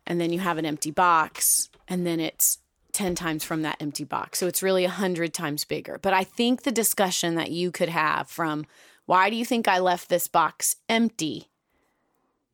[0.05, 2.59] and then you have an empty box and then it's
[2.97, 6.63] 10 times from that empty box so it's really 100 times bigger but i think
[6.63, 8.65] the discussion that you could have from
[9.05, 11.47] why do you think i left this box empty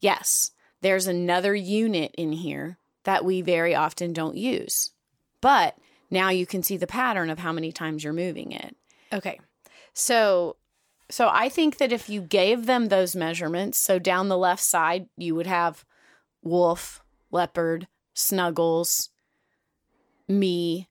[0.03, 4.91] Yes, there's another unit in here that we very often don't use.
[5.39, 5.77] But
[6.11, 8.75] now you can see the pattern of how many times you're moving it.
[9.13, 9.39] Okay.
[9.93, 10.57] So,
[11.09, 15.07] So I think that if you gave them those measurements, so down the left side,
[15.15, 15.85] you would have
[16.41, 19.09] wolf, leopard, snuggles,
[20.27, 20.89] me,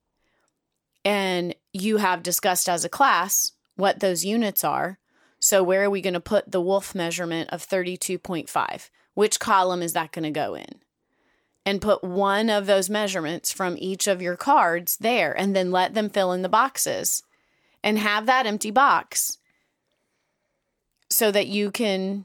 [1.05, 4.99] and you have discussed as a class what those units are.
[5.41, 8.91] So where are we going to put the wolf measurement of 32.5?
[9.15, 10.81] Which column is that going to go in?
[11.65, 15.95] And put one of those measurements from each of your cards there and then let
[15.95, 17.23] them fill in the boxes
[17.83, 19.39] and have that empty box
[21.11, 22.25] so that you can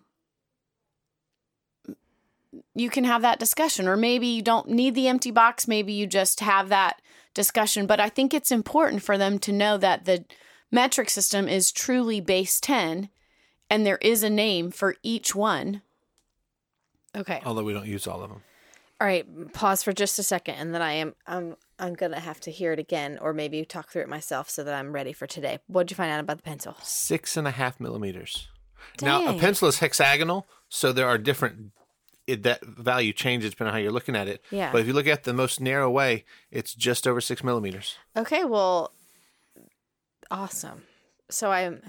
[2.79, 6.07] you can have that discussion or maybe you don't need the empty box maybe you
[6.07, 7.01] just have that
[7.33, 10.23] discussion but i think it's important for them to know that the
[10.71, 13.09] metric system is truly base 10
[13.69, 15.81] and there is a name for each one
[17.17, 17.41] Okay.
[17.45, 18.43] Although we don't use all of them.
[19.01, 19.53] All right.
[19.53, 22.73] Pause for just a second, and then I am I'm I'm gonna have to hear
[22.73, 25.59] it again, or maybe talk through it myself so that I'm ready for today.
[25.67, 26.75] What'd you find out about the pencil?
[26.81, 28.47] Six and a half millimeters.
[29.01, 31.71] Now, a pencil is hexagonal, so there are different.
[32.27, 34.43] It, that value changes depending on how you're looking at it.
[34.51, 34.71] Yeah.
[34.71, 37.97] But if you look at the most narrow way, it's just over six millimeters.
[38.17, 38.43] Okay.
[38.43, 38.91] Well,
[40.29, 40.83] awesome.
[41.29, 41.81] So I'm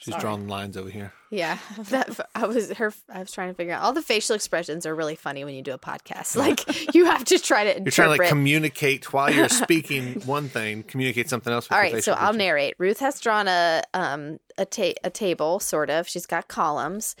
[0.00, 1.12] She's drawing lines over here.
[1.30, 1.58] yeah.
[1.90, 2.92] That I was her.
[3.12, 5.62] I was trying to figure out all the facial expressions are really funny when you
[5.62, 6.36] do a podcast.
[6.40, 10.48] Like you have to try to You're trying to like communicate while you're speaking one
[10.48, 11.68] thing, communicate something else.
[11.68, 12.74] With All so I'll narrate.
[12.78, 16.08] Ruth has drawn a um a ta- a table sort of.
[16.08, 17.14] She's got columns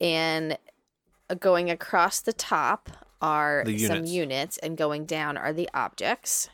[0.00, 0.58] and
[1.40, 4.10] going across the top are The some units.
[4.12, 6.48] units and going down are the objects.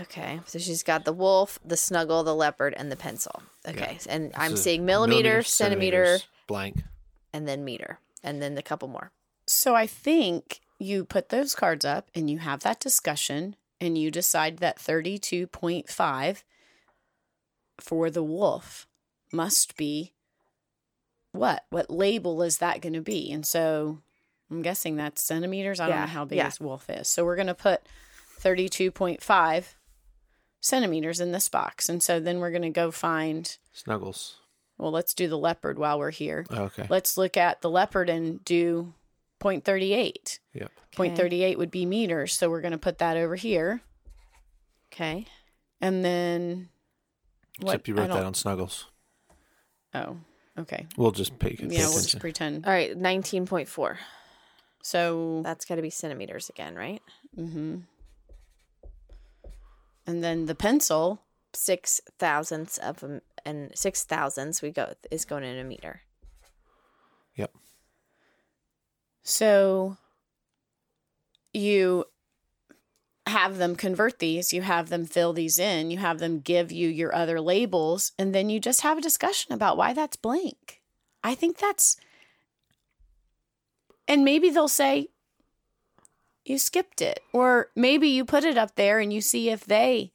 [0.00, 3.42] Okay, so she's got the wolf, the snuggle, the leopard, and the pencil.
[3.68, 6.82] Okay, and I'm So seeing millimeter, centimeter, blank.
[7.32, 9.12] and then meter, and then a couple more.
[9.46, 14.10] So I think you put those cards up and you have that discussion and you
[14.10, 16.42] decide that 32.5
[17.80, 18.86] for the wolf
[19.32, 20.12] must be
[21.32, 21.64] what?
[21.70, 23.32] What label is that going to be?
[23.32, 23.98] And so
[24.50, 25.80] I'm guessing that's centimeters.
[25.80, 26.44] I don't know how big yeah.
[26.44, 27.08] this wolf is.
[27.08, 27.80] So we're going to put
[28.40, 29.64] 32.5
[30.62, 31.90] centimeters in this box.
[31.90, 34.36] And so then we're going to go find, Snuggles.
[34.78, 36.46] well, let's do the leopard while we're here.
[36.48, 36.86] Oh, okay.
[36.88, 38.94] Let's look at the leopard and do
[39.40, 40.38] 0.38.
[40.54, 40.70] Yep.
[40.96, 43.80] Point thirty eight would be meters, so we're going to put that over here,
[44.92, 45.24] Okay,
[45.80, 46.68] and then
[47.60, 47.70] what?
[47.76, 48.88] Except you wrote that on Snuggles.
[49.94, 50.18] Oh,
[50.58, 50.86] okay.
[50.98, 52.66] We'll just pay, pay Yeah, we'll just pretend.
[52.66, 53.98] all right, nineteen point four.
[54.82, 57.00] So, That's got to be centimeters again, right?
[57.34, 57.78] hmm
[60.06, 61.22] and then the pencil.
[61.54, 66.00] Six thousandths of a, and six thousandths we go is going in a meter.
[67.34, 67.54] Yep.
[69.22, 69.98] So,
[71.52, 72.06] you
[73.26, 74.54] have them convert these.
[74.54, 75.90] You have them fill these in.
[75.90, 79.52] You have them give you your other labels, and then you just have a discussion
[79.52, 80.80] about why that's blank.
[81.22, 81.98] I think that's,
[84.08, 85.08] and maybe they'll say,
[86.44, 87.20] you skipped it.
[87.32, 90.12] Or maybe you put it up there and you see if they,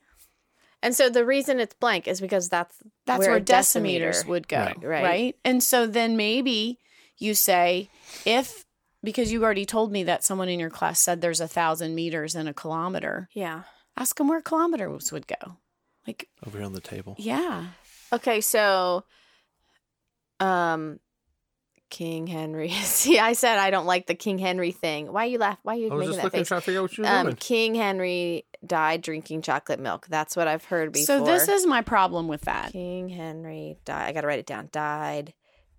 [0.83, 2.75] And so the reason it's blank is because that's
[3.05, 4.57] that's where where, a decimeter- decimeters would go.
[4.57, 4.83] Right.
[4.83, 5.03] Right.
[5.03, 5.35] Right.
[5.45, 6.79] And so then maybe
[7.17, 7.89] you say,
[8.25, 8.65] if,
[9.03, 12.35] because you already told me that someone in your class said there's a thousand meters
[12.35, 13.63] in a kilometer, yeah.
[13.95, 15.57] ask them where kilometers would go.
[16.05, 17.15] Like, Over here on the table.
[17.17, 17.67] yeah.
[18.13, 19.03] Okay, so
[20.39, 20.99] um
[21.89, 22.69] King Henry.
[22.83, 25.11] See, I said I don't like the King Henry thing.
[25.11, 25.57] Why are you laugh?
[25.63, 26.47] Why are you I was making just that looking, face?
[26.47, 27.35] trying to figure out what you were Um, doing.
[27.37, 30.07] King Henry died drinking chocolate milk.
[30.09, 31.05] That's what I've heard before.
[31.05, 34.09] So this is my problem with that King Henry died.
[34.09, 34.69] I got to write it down.
[34.71, 35.33] Died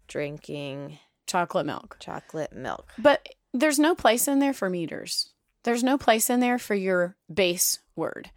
[0.07, 1.97] drinking chocolate milk.
[2.01, 2.91] chocolate milk.
[2.99, 5.31] But there's no place in there for meters.
[5.65, 8.31] There's no place in there for your base word.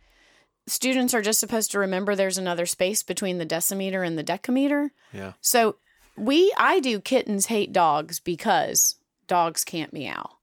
[0.67, 4.89] Students are just supposed to remember there's another space between the decimeter and the decameter.
[5.13, 5.33] yeah.
[5.41, 5.77] So
[6.21, 8.95] we I do kittens hate dogs because
[9.27, 10.37] dogs can't meow.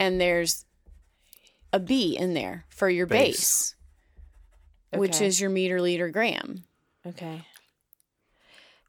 [0.00, 0.64] And there's
[1.72, 3.76] a B in there for your base,
[4.90, 4.98] Base.
[4.98, 6.64] which is your meter liter gram.
[7.06, 7.42] Okay.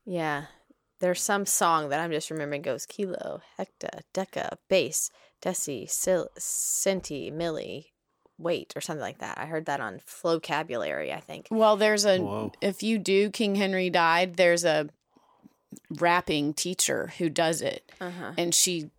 [0.05, 0.45] Yeah.
[0.99, 5.11] There's some song that I'm just remembering goes kilo, hecta, deca, base,
[5.43, 7.85] deci, sil, centi, milli,
[8.39, 9.37] weight, or something like that.
[9.37, 11.47] I heard that on Flocabulary, I think.
[11.51, 12.51] Well, there's a Whoa.
[12.59, 14.89] if you do King Henry died, there's a
[15.89, 17.91] rapping teacher who does it.
[17.99, 18.33] Uh-huh.
[18.37, 18.89] and she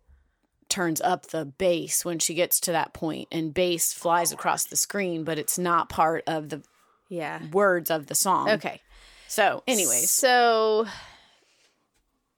[0.69, 4.75] turns up the bass when she gets to that point and bass flies across the
[4.75, 6.61] screen but it's not part of the
[7.09, 7.39] Yeah.
[7.51, 8.79] words of the song Okay.
[9.27, 10.85] so anyways So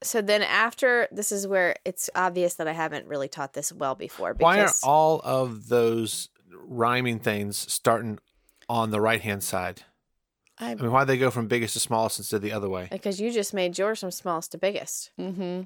[0.02, 3.94] so then after this is where it's obvious that I haven't really taught this well
[3.94, 6.30] before Why are all of those
[6.66, 8.18] rhyming things starting
[8.68, 9.82] on the right hand side?
[10.62, 12.88] I, I mean, why they go from biggest to smallest instead of the other way?
[12.90, 15.10] because you just made yours from smallest to biggest.
[15.18, 15.62] Mm-hmm.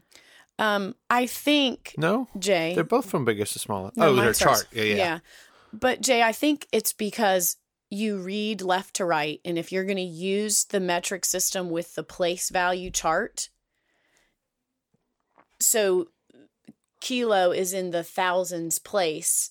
[0.59, 3.97] um i think No, jay they're both from biggest to smallest.
[3.97, 4.67] No, oh, their mine chart.
[4.73, 4.97] Yeah, yeah.
[4.97, 5.19] Yeah.
[5.73, 7.57] But jay i think it's because
[7.91, 11.95] you read left to right and if you're going to use the metric system with
[11.95, 13.49] the place value chart
[15.61, 16.09] so
[17.01, 19.51] kilo is in the thousands place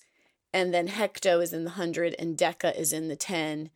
[0.54, 3.70] and then hecto is in the hundred and deca is in the 10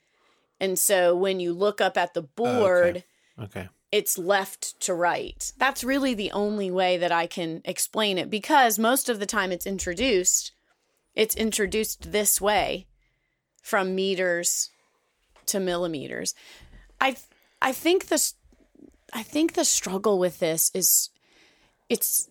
[0.60, 3.04] and so when you look up at the board
[3.40, 3.70] Okay.
[3.92, 5.52] it's left to right.
[5.58, 9.52] That's really the only way that I can explain it because most of the time
[9.52, 10.52] it's introduced,
[11.16, 12.86] it's introduced this way
[13.62, 14.70] from meters
[15.48, 16.36] to millimeters.
[17.02, 17.16] I
[17.62, 18.36] I think this
[19.14, 21.10] I think the struggle with this is
[21.88, 22.30] it's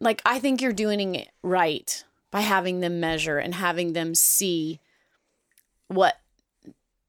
[0.00, 4.80] like I think you're doing it right by having them measure and having them see
[5.88, 6.16] what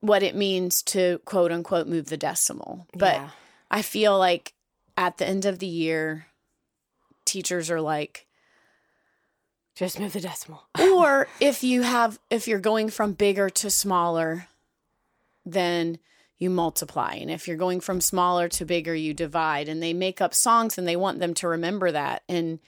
[0.01, 2.87] what it means to quote unquote move the decimal.
[2.93, 3.29] But Yeah.
[3.69, 4.53] I feel like
[4.97, 6.27] at the end of the year,
[7.25, 8.27] teachers are like,
[9.75, 10.63] Just move the decimal.
[10.79, 14.47] or if you have, if you're going from bigger to smaller,
[15.45, 15.97] then
[16.37, 17.13] you multiply.
[17.13, 19.69] And if you're going from smaller to bigger, you divide.
[19.69, 22.23] And they make up songs and they want them to remember that.
[22.27, 22.59] And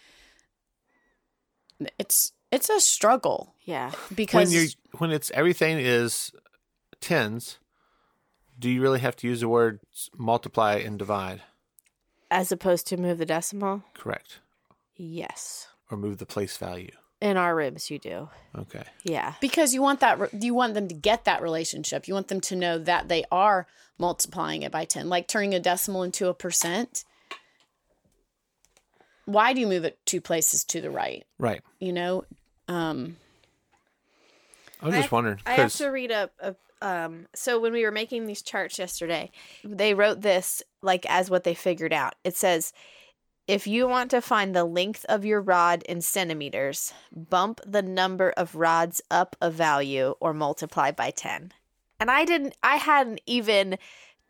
[2.00, 3.92] it's, it's a struggle Yeah.
[4.14, 4.70] because when you
[5.00, 6.32] when it's everything is
[7.04, 7.60] tens,
[8.58, 11.42] do you really have to use the words multiply and divide?
[12.32, 13.84] As opposed to move the decimal?
[13.94, 14.40] Correct.
[14.96, 15.68] Yes.
[15.92, 16.92] Or move the place value.
[17.22, 18.30] In our ribs, you do.
[18.58, 18.84] Okay.
[19.04, 19.34] Yeah.
[19.40, 22.42] because you want that re- you want them to get that relationship you want them
[22.42, 23.66] to know that they are
[23.98, 27.04] multiplying it by 10 like turning a decimal into a percent
[29.26, 31.62] why do you move it two places to the right Right.
[31.80, 32.26] you know
[32.68, 33.16] um
[34.82, 37.84] I was just have- wondering I have to read a, a um so when we
[37.84, 39.32] were making these charts yesterday,
[39.64, 42.16] they wrote this like as what they figured out.
[42.24, 42.74] It says
[43.48, 48.32] if you want to find the length of your rod in centimeters, bump the number
[48.38, 51.52] of rods up a value or multiply by 10.
[52.00, 53.78] And I didn't I hadn't even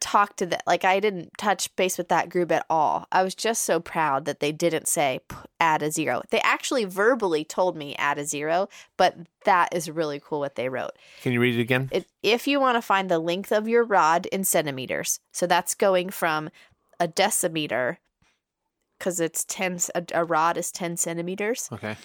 [0.04, 3.08] talked to that like I didn't touch base with that group at all.
[3.12, 5.22] I was just so proud that they didn't say
[5.62, 6.22] add a zero.
[6.30, 10.68] They actually verbally told me add a zero, but that is really cool what they
[10.68, 10.92] wrote.
[11.22, 11.88] can you read it again?
[11.92, 15.74] It, if you want to find the length of your rod in centimeters, so that's
[15.74, 16.50] going from
[17.00, 17.98] a decimeter,
[19.00, 21.70] because it's 10, a, a rod is 10 centimeters.
[21.72, 21.96] Okay.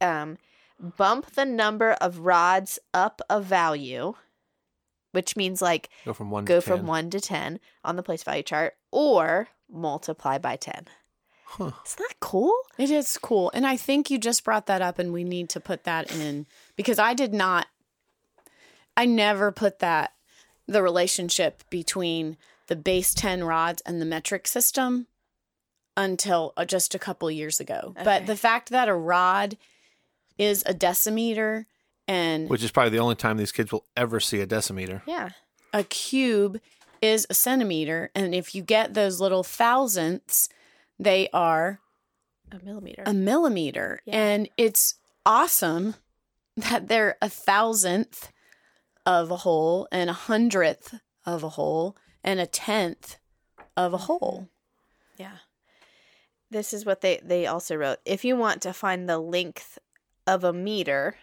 [0.00, 0.38] Um,
[0.96, 4.14] bump the number of rods up a value,
[5.12, 6.78] which means like Go from one go to 10.
[6.78, 10.86] from 1 to 10 on the place value chart, or multiply by 10.
[11.44, 11.70] Huh.
[11.86, 12.54] Isn't that cool?
[12.78, 15.60] it is cool and i think you just brought that up and we need to
[15.60, 16.46] put that in
[16.76, 17.66] because i did not
[18.96, 20.14] i never put that
[20.66, 22.38] the relationship between
[22.68, 25.06] the base 10 rods and the metric system
[25.96, 27.94] until uh, just a couple years ago.
[28.02, 29.58] But the fact that a rod
[30.38, 31.66] is a decimeter
[32.08, 35.02] and Which is probably the only time these kids will ever see a decimeter.
[35.06, 35.30] Yeah.
[35.72, 36.60] a cube
[37.00, 40.48] is a centimeter, and if you get those little thousandths,
[40.98, 41.80] they are
[42.52, 43.02] A millimeter.
[43.06, 44.00] a millimeter.
[44.04, 44.16] Yeah.
[44.16, 44.94] And it's
[45.26, 45.94] awesome
[46.56, 48.30] that they're a thousandth
[49.06, 50.94] of a whole and a hundredth
[51.26, 53.16] of a whole and a tenth
[53.76, 54.48] of a whole.
[55.16, 55.22] Mm-hmm.
[55.22, 55.36] Yeah.
[56.50, 57.98] This is what they they also wrote.
[58.04, 59.78] If you want to find the length
[60.26, 61.16] of a meter,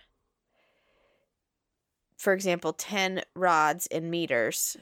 [2.19, 4.75] for example, 10 rods in meters.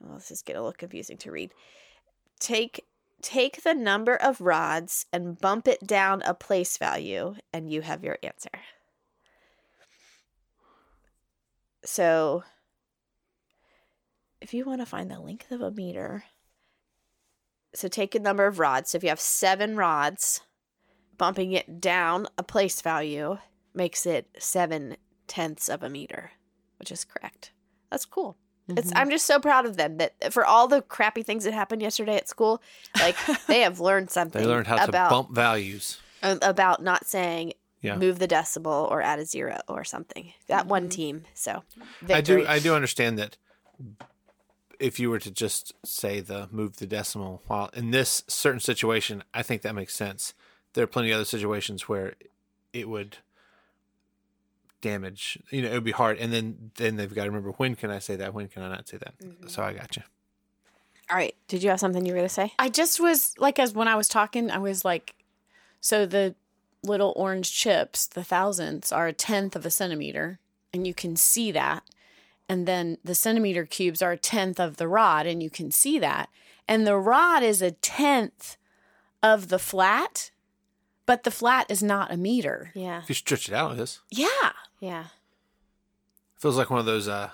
[0.00, 1.54] Well, this is getting a little confusing to read.
[2.40, 2.84] Take
[3.22, 8.02] take the number of rods and bump it down a place value and you have
[8.02, 8.48] your answer.
[11.84, 12.44] So
[14.40, 16.24] if you want to find the length of a meter,
[17.74, 18.90] so take a number of rods.
[18.90, 20.40] So if you have seven rods,
[21.18, 23.36] bumping it down a place value
[23.74, 26.32] makes it seven tenths of a meter,
[26.80, 27.52] which is correct.
[27.90, 28.36] That's cool.
[28.68, 31.82] It's I'm just so proud of them that for all the crappy things that happened
[31.82, 32.62] yesterday at school,
[33.00, 33.16] like
[33.46, 34.40] they have learned something.
[34.40, 35.98] They learned how to about bump values.
[36.22, 37.96] uh, about not saying Yeah.
[37.96, 40.32] move the decimal or add a zero or something.
[40.46, 41.24] That one team.
[41.34, 41.62] So
[42.08, 42.46] I do.
[42.46, 43.36] I do understand that
[44.78, 49.24] if you were to just say the move the decimal while in this certain situation,
[49.34, 50.32] I think that makes sense.
[50.74, 52.14] There are plenty of other situations where
[52.72, 53.18] it would
[54.80, 57.74] damage you know, it would be hard and then then they've got to remember when
[57.74, 59.14] can I say that, when can I not say that.
[59.18, 59.48] Mm-hmm.
[59.48, 60.02] So I got you.
[61.10, 61.34] All right.
[61.48, 62.52] Did you have something you were gonna say?
[62.58, 65.16] I just was like, as when I was talking, I was like,
[65.80, 66.34] so the
[66.82, 70.38] little orange chips, the thousandths, are a tenth of a centimeter,
[70.72, 71.82] and you can see that.
[72.48, 75.98] And then the centimeter cubes are a tenth of the rod, and you can see
[75.98, 76.28] that.
[76.66, 78.56] And the rod is a tenth
[79.22, 80.30] of the flat,
[81.06, 82.70] but the flat is not a meter.
[82.74, 83.02] Yeah.
[83.02, 84.00] If you stretch it out, it is.
[84.10, 84.52] Yeah.
[84.80, 85.04] Yeah.
[86.38, 87.30] Feels like one of those uh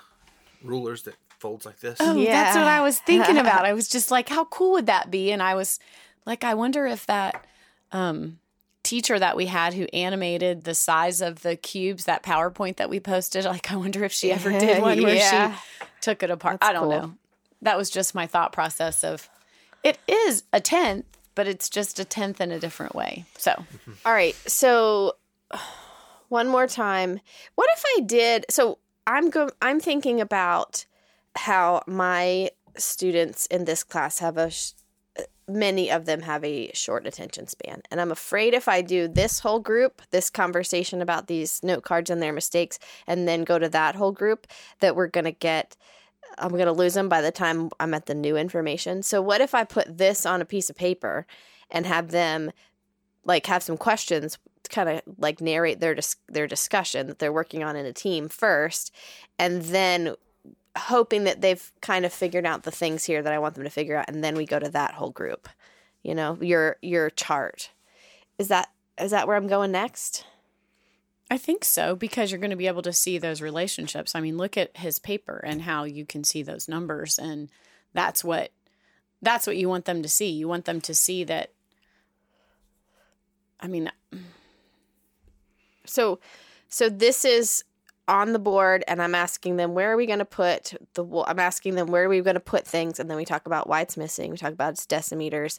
[0.63, 1.99] rulers that folds like this.
[2.01, 3.65] Oh, that's what I was thinking about.
[3.65, 5.31] I was just like, how cool would that be?
[5.31, 5.79] And I was
[6.25, 7.47] like, I wonder if that
[7.93, 8.39] um,
[8.83, 12.99] teacher that we had who animated the size of the cubes, that PowerPoint that we
[13.01, 15.57] posted, like, I wonder if she ever did one where Yeah.
[15.57, 16.61] she took it apart.
[16.61, 17.01] That's I don't cool.
[17.01, 17.15] know.
[17.63, 19.29] That was just my thought process of
[19.85, 23.25] It is a tenth, but it's just a tenth in a different way.
[23.39, 23.53] So
[24.05, 24.35] All right.
[24.47, 25.17] So
[26.29, 27.21] one more time.
[27.55, 30.85] What if I did so I'm go I'm thinking about
[31.37, 34.73] how my students in this class have a sh-
[35.49, 39.41] many of them have a short attention span and i'm afraid if i do this
[39.41, 43.69] whole group this conversation about these note cards and their mistakes and then go to
[43.69, 44.47] that whole group
[44.81, 45.77] that we're going to get
[46.39, 49.41] i'm going to lose them by the time i'm at the new information so what
[49.41, 51.27] if i put this on a piece of paper
[51.71, 52.51] and have them
[53.25, 54.39] like have some questions
[54.69, 58.29] kind of like narrate their dis- their discussion that they're working on in a team
[58.29, 58.93] first
[59.39, 60.15] and then
[60.77, 63.71] hoping that they've kind of figured out the things here that I want them to
[63.71, 65.49] figure out and then we go to that whole group.
[66.03, 67.71] You know, your your chart.
[68.39, 70.25] Is that is that where I'm going next?
[71.31, 74.15] I think so because you're going to be able to see those relationships.
[74.15, 77.49] I mean, look at his paper and how you can see those numbers and
[77.93, 78.53] that's what
[79.23, 80.31] that's what you want them to see.
[80.31, 81.51] You want them to see that
[83.59, 83.91] I mean,
[85.87, 86.19] So
[86.69, 87.65] so this is
[88.09, 91.39] on the board and I'm asking them where are we going to put the I'm
[91.39, 93.81] asking them where are we going to put things and then we talk about why
[93.81, 94.31] it's missing.
[94.31, 95.59] We talk about its decimeters.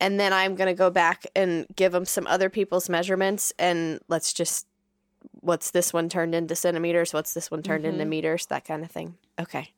[0.00, 4.00] And then I'm going to go back and give them some other people's measurements and
[4.08, 4.66] let's just
[5.40, 8.10] what's this one turned into centimeters, what's this one turned into mm-hmm.
[8.10, 9.14] meters, that kind of thing.
[9.40, 9.70] Okay.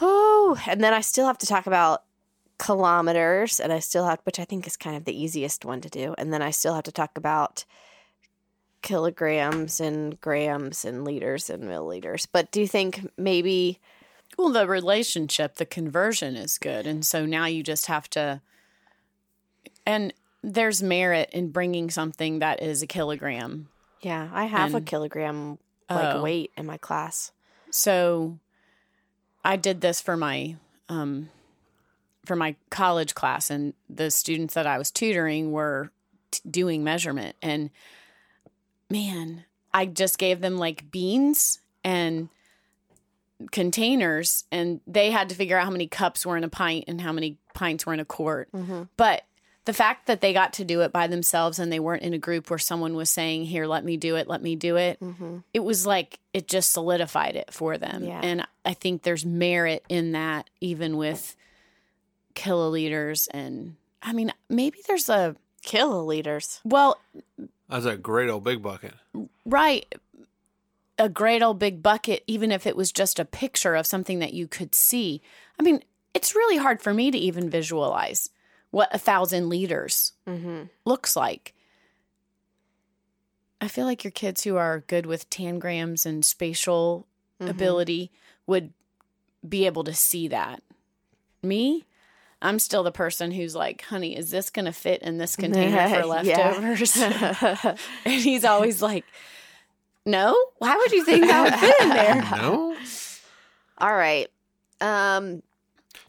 [0.00, 2.04] Oh, and then I still have to talk about
[2.58, 5.90] kilometers and I still have which I think is kind of the easiest one to
[5.90, 6.14] do.
[6.16, 7.64] And then I still have to talk about
[8.82, 12.26] kilograms and grams and liters and milliliters.
[12.30, 13.78] But do you think maybe
[14.38, 16.86] well, the relationship, the conversion is good.
[16.86, 18.40] And so now you just have to
[19.86, 20.12] and
[20.42, 23.68] there's merit in bringing something that is a kilogram
[24.02, 25.58] yeah, I have a kilogram
[25.88, 26.22] like Oh.
[26.22, 27.30] weight in my class.
[27.70, 28.40] So
[29.44, 30.56] I did this for my
[30.88, 31.28] um
[32.26, 35.90] for my college class and the students that I was tutoring were
[36.32, 37.70] t- doing measurement and
[38.92, 42.28] man, I just gave them like beans and
[43.50, 47.00] containers and they had to figure out how many cups were in a pint and
[47.00, 48.52] how many pints were in a quart.
[48.52, 48.82] Mm-hmm.
[48.96, 49.22] But
[49.64, 52.18] the fact that they got to do it by themselves and they weren't in a
[52.18, 55.38] group where someone was saying, Here, let me do it, let me do it, mm-hmm.
[55.54, 58.04] it was like it just solidified it for them.
[58.04, 58.20] Yeah.
[58.22, 61.34] And I think there's merit in that, even with
[62.34, 63.28] kiloliters.
[63.32, 66.60] And I mean, maybe there's a, Kiloliters.
[66.64, 66.98] well,
[67.72, 68.92] That's a great old big bucket.
[69.46, 69.92] right,
[70.98, 74.34] a great old big bucket, even if it was just a picture of something that
[74.34, 75.22] you could see.
[75.58, 75.82] I mean,
[76.14, 78.28] it's really hard for me to even visualize
[78.70, 80.64] what a thousand liters Mm-hmm.
[80.84, 81.54] looks like.
[83.60, 87.06] I feel like your kids who are good with tangrams and spatial
[87.40, 87.50] Mm-hmm.
[87.50, 88.10] ability
[88.46, 88.72] would
[89.48, 90.62] be able to see that.
[91.42, 91.84] Me,
[92.42, 95.88] I'm still the person who's like, honey, is this going to fit in this container
[95.88, 96.58] for Yeah.
[96.58, 96.96] leftovers?
[98.04, 99.04] and he's always like,
[100.04, 102.14] no, why would you think that would fit in there?
[102.42, 102.76] No?
[103.78, 104.28] All right.
[104.80, 105.42] Um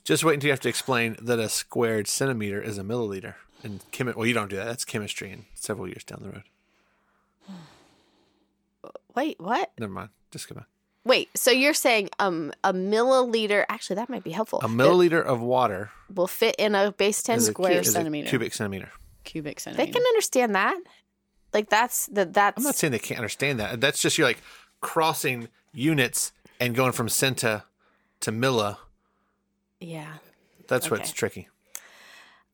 [0.04, 3.36] Just wait until you have to explain that a squared centimeter is a milliliter.
[3.64, 4.66] And chemi- well, you don't do that.
[4.66, 6.44] That's chemistry and several years down the road.
[9.16, 9.72] wait, what?
[9.78, 10.10] Never mind.
[10.32, 10.66] Just come on.
[11.06, 14.60] Wait, so you're saying um a milliliter actually that might be helpful.
[14.62, 17.92] A milliliter of water will fit in a base 10 is a, square is a
[17.92, 18.30] centimeter.
[18.30, 18.92] cubic centimeter.
[19.24, 19.86] Cubic centimeter.
[19.86, 20.78] They can understand that.
[21.54, 23.82] Like that's the that's I'm not saying they can't understand that.
[23.82, 24.42] That's just you're like
[24.82, 27.64] crossing units and going from centa
[28.22, 28.80] to milla.
[29.80, 30.14] yeah.
[30.68, 31.50] That's what's tricky.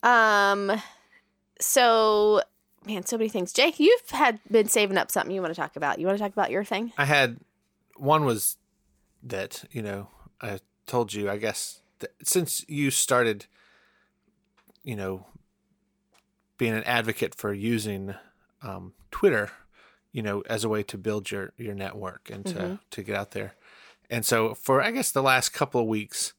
[0.01, 0.71] Um
[1.59, 2.41] so
[2.85, 3.53] man, so many things.
[3.53, 5.99] Jake, you've had been saving up something you want to talk about.
[5.99, 6.91] You want to talk about your thing?
[6.97, 7.37] I had
[7.99, 8.57] one was
[9.23, 10.07] that you know
[10.41, 11.81] I told you I guess
[12.23, 13.45] since you started
[14.83, 15.25] you know
[16.57, 18.15] being an advocate for using
[18.61, 19.51] um, Twitter
[20.11, 23.31] you know as a way to build your your network and to to get out
[23.31, 23.53] there
[24.09, 26.33] and so for I guess the last couple of weeks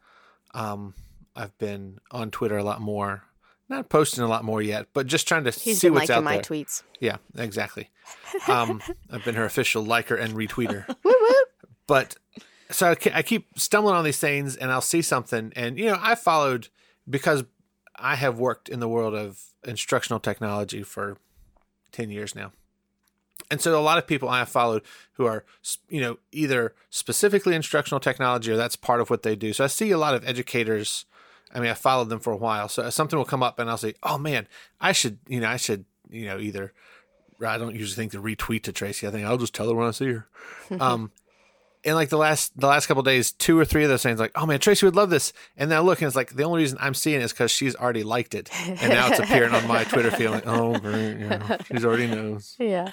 [0.55, 0.95] um,
[1.37, 3.25] I've been on Twitter a lot more
[3.69, 6.17] not posting a lot more yet but just trying to He's see been what's liking
[6.17, 6.83] out my there tweets.
[6.99, 7.91] yeah, exactly.
[8.49, 10.85] Um, I've been her official liker and retweeter.
[11.91, 12.15] But
[12.71, 15.99] so I I keep stumbling on these things, and I'll see something, and you know,
[16.01, 16.69] I followed
[17.09, 17.43] because
[17.97, 21.17] I have worked in the world of instructional technology for
[21.91, 22.53] ten years now,
[23.51, 24.83] and so a lot of people I have followed
[25.15, 25.45] who are
[25.89, 29.53] you know either specifically instructional technology or that's part of what they do.
[29.53, 31.07] So I see a lot of educators.
[31.53, 33.77] I mean, I followed them for a while, so something will come up, and I'll
[33.77, 34.47] say, "Oh man,
[34.81, 36.73] I should," you know, I should, you know, either
[37.45, 39.09] I don't usually think to retweet to Tracy.
[39.09, 40.29] I think I'll just tell her when I see her.
[40.79, 41.11] um,
[41.85, 44.33] in like the last the last couple days, two or three of those things, like,
[44.35, 46.61] oh man, Tracy would love this, and then I look and it's like the only
[46.63, 49.67] reason I'm seeing it is because she's already liked it, and now it's appearing on
[49.67, 50.29] my Twitter feed.
[50.29, 52.57] Like, oh, great, yeah, she's already knows.
[52.59, 52.91] Yeah.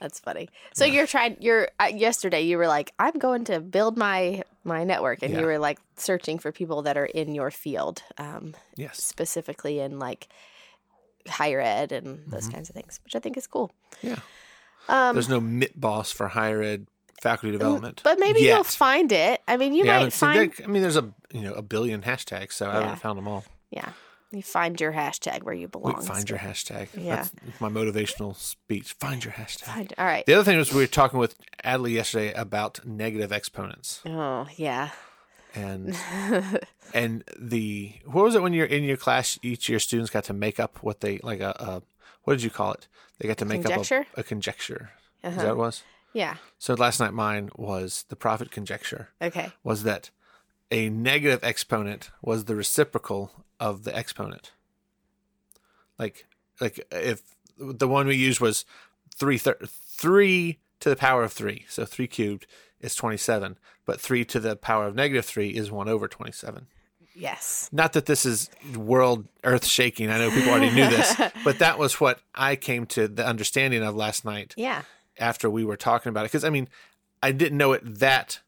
[0.00, 0.48] That's funny.
[0.74, 1.36] So you're trying.
[1.38, 2.40] You're uh, yesterday.
[2.40, 5.38] You were like, "I'm going to build my my network," and Yeah.
[5.40, 10.00] you were like searching for people that are in your field, um, Yes, specifically in
[10.00, 10.26] like
[11.28, 13.70] higher ed and those kinds of things, which I think is cool.
[14.02, 14.08] Mm-hmm.
[14.08, 14.18] yeah.
[14.88, 16.88] Um, There's no MTBoS for higher ed
[17.22, 18.54] faculty development, but maybe yet.
[18.54, 19.40] you'll find it.
[19.46, 20.52] I mean, you yeah, might haven't find.
[20.52, 23.28] there- I mean, there's a you know a billion hashtags, so I haven't found them
[23.28, 23.44] all.
[23.70, 23.90] Yeah,
[24.32, 25.94] you find your hashtag where you belong.
[25.94, 26.88] Wait, find your hashtag.
[26.94, 27.16] Yeah.
[27.16, 28.92] That's my motivational speech.
[28.94, 29.64] Find your hashtag.
[29.64, 30.26] Find, all right.
[30.26, 34.90] The other thing was we were talking with Adley yesterday about negative exponents Oh yeah.
[35.54, 35.96] and
[36.94, 40.24] and the what was it when you're in your class each of your students got
[40.24, 41.82] to make up what they like a, a
[42.24, 42.88] what did you call it?
[43.18, 44.00] They got to make conjecture?
[44.00, 44.90] up a, a conjecture.
[45.24, 45.36] Uh-huh.
[45.36, 45.82] that what it was?
[46.14, 46.36] Yeah.
[46.58, 49.52] So last night mine was the profit conjecture Okay.
[49.64, 50.10] was that
[50.70, 54.52] a negative exponent was the reciprocal of the exponent.
[55.98, 56.26] Like
[56.60, 57.22] like if
[57.58, 58.64] the one we used was
[59.14, 62.46] three thir- three to the power of three, so three cubed
[62.80, 66.32] is twenty seven, but three to the power of negative three is one over twenty
[66.32, 66.66] seven.
[67.14, 67.68] Yes.
[67.72, 70.08] Not that this is world earth shaking.
[70.10, 73.82] I know people already knew this, but that was what I came to the understanding
[73.82, 74.82] of last night Yeah.
[75.18, 76.68] After we were talking about it because I mean
[77.22, 78.40] I didn't know it that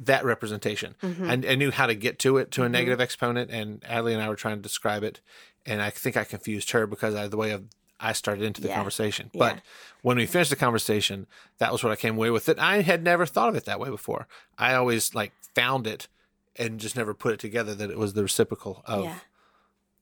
[0.00, 0.96] that representation.
[1.02, 1.30] Mm-hmm.
[1.30, 4.20] I, I knew how to get to it to a negative exponent, and Adley and
[4.20, 5.20] I were trying to describe it,
[5.64, 7.64] and I think I confused her because of the way of
[8.00, 8.74] I started into the Yeah.
[8.74, 9.30] conversation.
[9.32, 9.38] Yeah.
[9.38, 9.60] But
[10.02, 11.26] when we finished the conversation,
[11.58, 12.48] that was what I came away with.
[12.48, 14.26] It I had never thought of it that way before.
[14.58, 16.08] I always like found it
[16.56, 19.18] and just never put it together that it was the reciprocal of Yeah.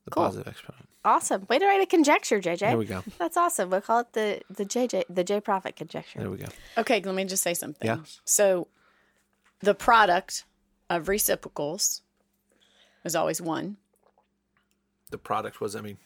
[0.05, 0.23] The Cool.
[0.23, 0.87] positive exponent.
[1.05, 1.45] Awesome.
[1.49, 2.59] Way to write a conjecture, JJ.
[2.59, 3.03] There we go.
[3.17, 3.69] That's awesome.
[3.69, 6.19] We'll call it the the JJ the J Profit conjecture.
[6.19, 6.45] There we go.
[6.77, 7.85] Okay, let me just say something.
[7.85, 7.97] Yeah.
[8.25, 8.67] So
[9.59, 10.45] the product
[10.89, 12.01] of reciprocals
[13.03, 13.77] is always one.
[15.09, 15.97] The product was, I mean,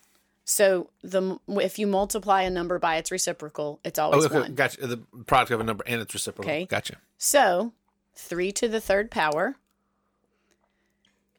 [0.46, 4.56] So the if you multiply a number by its reciprocal, it's oh, always okay, one.
[4.56, 4.86] gotcha.
[4.86, 6.52] The product of a number and its reciprocal.
[6.52, 6.66] Okay.
[6.66, 6.98] Gotcha.
[7.18, 7.74] So
[8.16, 9.58] three to the third power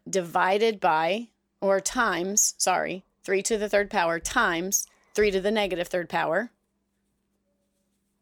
[0.08, 1.28] divided by
[1.60, 6.50] or times, sorry, three to the third power times three to the negative third power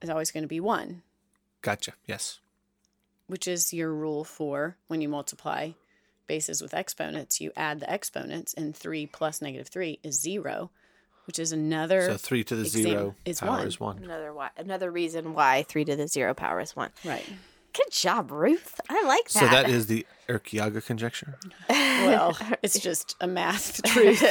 [0.00, 1.02] is always going to be one,
[1.62, 1.92] Gotcha.
[2.06, 2.38] Yes.
[3.26, 5.70] which is your rule for when you multiply
[6.26, 7.40] bases with exponents.
[7.40, 10.70] You add the exponents, and three plus negative three is zero,
[11.26, 12.02] which is another.
[12.02, 13.66] So three to the exam- zero is power one.
[13.66, 13.98] is one.
[14.02, 16.90] Another why, another reason why three to the zero power is one.
[17.04, 17.24] right.
[17.76, 18.80] Good job, Ruth.
[18.88, 19.40] I like that.
[19.40, 21.38] So that is the Urquiaga conjecture.
[21.68, 24.22] Well, it's just a math truth.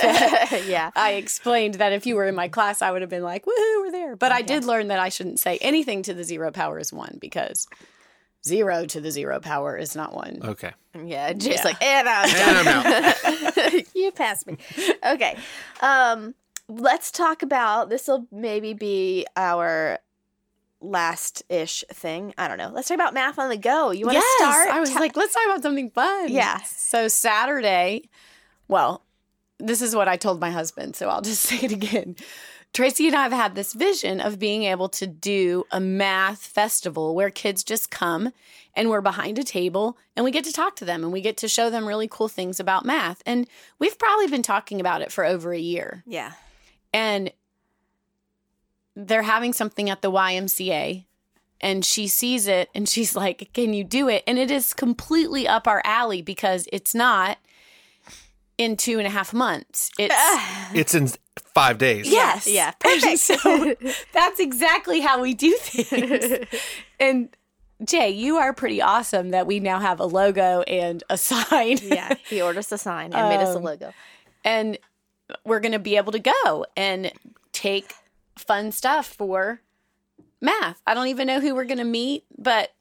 [0.68, 0.92] yeah.
[0.96, 3.82] I explained that if you were in my class, I would have been like, woohoo,
[3.82, 4.16] we're there.
[4.16, 7.18] But I did learn that I shouldn't say anything to the zero power is one
[7.22, 7.68] because
[8.44, 10.40] zero to the zero power is not one.
[10.44, 10.72] Okay.
[11.04, 11.34] Yeah.
[11.34, 11.64] Jay's Yeah.
[11.66, 13.86] like, and I'm And I'm out.
[13.96, 14.58] you passed me.
[15.06, 15.38] Okay.
[15.82, 16.34] Um,
[16.68, 20.00] let's talk about this will maybe be our
[20.86, 22.34] last ish thing.
[22.38, 22.72] I don't know.
[22.74, 23.92] Let's talk about math on the go.
[23.92, 24.70] You want to Yes, start?
[24.70, 26.32] I was Ta- like, let's talk about something fun.
[26.32, 26.62] Yeah.
[26.64, 28.10] So Saturday,
[28.68, 29.04] well,
[29.60, 32.16] this is what I told my husband, so I'll just say it again.
[32.74, 37.16] Tracy and I have had this vision of being able to do a math festival
[37.16, 38.34] where kids just come
[38.74, 41.38] and we're behind a table and we get to talk to them and we get
[41.38, 43.24] to show them really cool things about math.
[43.26, 43.48] And
[43.80, 46.04] we've probably been talking about it for over a year.
[46.06, 46.34] yeah.
[46.94, 47.32] And
[48.96, 51.06] they're having something at the YMCA
[51.62, 54.24] and she sees it and she's like, Can you do it?
[54.28, 57.38] And it is completely up our alley because it's not
[58.58, 59.92] in two and a half months.
[60.00, 60.16] It's
[60.74, 61.10] It's in
[61.54, 62.10] five days.
[62.10, 62.48] yes.
[62.48, 62.72] Yeah.
[62.80, 63.20] Perfect.
[63.20, 63.76] so
[64.14, 66.48] that's exactly how we do things.
[67.00, 67.30] and
[67.84, 71.78] Jay, you are pretty awesome that we now have a logo and a sign.
[71.84, 72.14] yeah.
[72.30, 73.94] He ordered us a sign and made us a Um, logo.
[74.46, 74.78] and
[75.44, 77.12] we're going to be able to go and
[77.52, 77.94] take
[78.36, 79.62] fun stuff for
[80.42, 80.82] math.
[80.86, 82.72] I don't even know who we're going to meet, but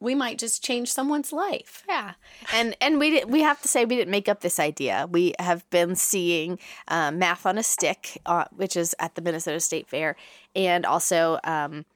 [0.00, 1.82] we might just change someone's life.
[1.88, 2.12] Yeah,
[2.52, 5.08] and and we did, we have to say we didn't make up this idea.
[5.10, 6.58] We have been seeing
[6.88, 10.16] uh, math on a stick, uh, which is at the Minnesota State Fair,
[10.54, 11.86] and also um,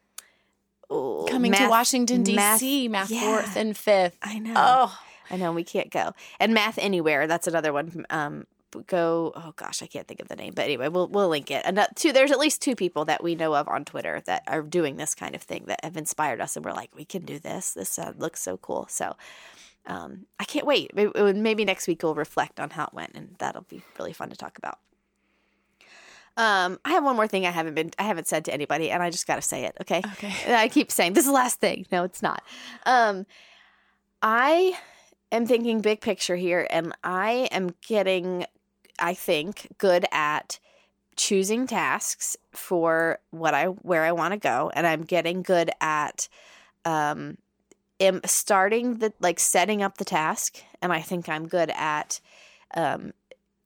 [0.90, 2.88] oh, Coming to Washington D.C.
[2.88, 3.20] Math, yeah.
[3.20, 4.16] fourth and fifth.
[4.22, 4.54] I know.
[4.56, 4.98] Oh,
[5.30, 6.12] I know we can't go.
[6.40, 8.06] And Math Anywhere, that's another one.
[8.10, 8.46] Um,
[8.86, 9.32] go.
[9.34, 11.62] Oh gosh, I can't think of the name, but anyway, we'll we'll link it.
[11.64, 14.62] And two, there's at least two people that we know of on Twitter that are
[14.62, 17.38] doing this kind of thing that have inspired us, and we're like, we can do
[17.38, 17.72] this.
[17.72, 18.86] This uh, looks so cool.
[18.88, 19.16] So.
[19.86, 20.94] Um, I can't wait.
[20.94, 24.28] Maybe, maybe next week we'll reflect on how it went, and that'll be really fun
[24.28, 24.78] to talk about.
[26.36, 29.02] Um, I have one more thing I haven't been I haven't said to anybody, and
[29.02, 29.76] I just got to say it.
[29.80, 30.02] Okay.
[30.12, 30.32] Okay.
[30.46, 31.86] And I keep saying this is the last thing.
[31.90, 32.42] No, it's not.
[32.84, 33.26] Um,
[34.22, 34.78] I
[35.32, 38.46] am thinking big picture here, and I am getting,
[38.98, 40.58] I think, good at
[41.16, 46.28] choosing tasks for what I where I want to go, and I'm getting good at
[46.84, 47.38] um,
[48.00, 52.20] am starting the like setting up the task, and I think I'm good at
[52.74, 53.12] um,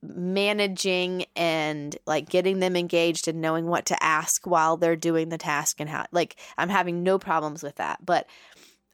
[0.03, 5.39] managing and like getting them engaged and knowing what to ask while they're doing the
[5.39, 8.27] task and how like I'm having no problems with that, but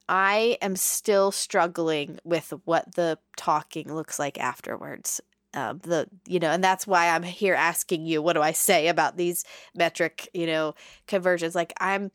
[0.09, 5.21] I am still struggling with what the talking looks like afterwards.
[5.55, 8.89] Um, the you know, and that's why I'm here asking you, what do I say
[8.89, 9.45] about these
[9.75, 10.75] metric, you know,
[11.07, 11.55] conversions?
[11.55, 12.11] Like I'm,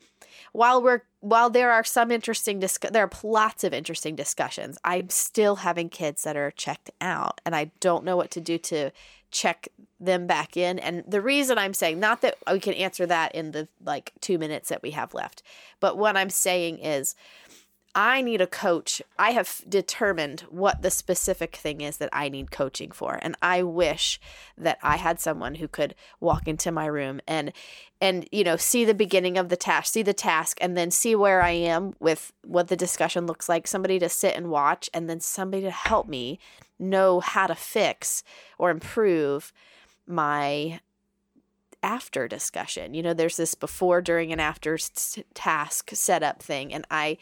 [0.51, 4.77] while we're while there are some interesting disc- there are lots of interesting discussions.
[4.84, 8.57] I'm still having kids that are checked out, and I don't know what to do
[8.59, 8.91] to
[9.31, 9.67] check
[9.99, 10.77] them back in.
[10.77, 14.38] And the reason I'm saying not that we can answer that in the like two
[14.38, 15.41] minutes that we have left,
[15.79, 17.15] but what I'm saying is
[17.95, 19.03] I need a coach.
[19.19, 23.19] I have determined what the specific thing is that I need coaching for.
[23.21, 24.19] And I wish
[24.57, 27.51] that I had someone who could walk into my room and
[28.01, 31.15] and you know, see the beginning of the task, see the task and then see
[31.15, 35.09] where I am with what the discussion looks like, somebody to sit and watch and
[35.09, 36.39] then somebody to help me
[36.79, 38.23] know how to fix
[38.57, 39.53] or improve
[40.05, 40.79] my
[41.81, 42.93] after discussion.
[42.93, 44.77] You know, there's this before, during, and after
[45.33, 46.73] task setup thing.
[46.73, 47.17] And I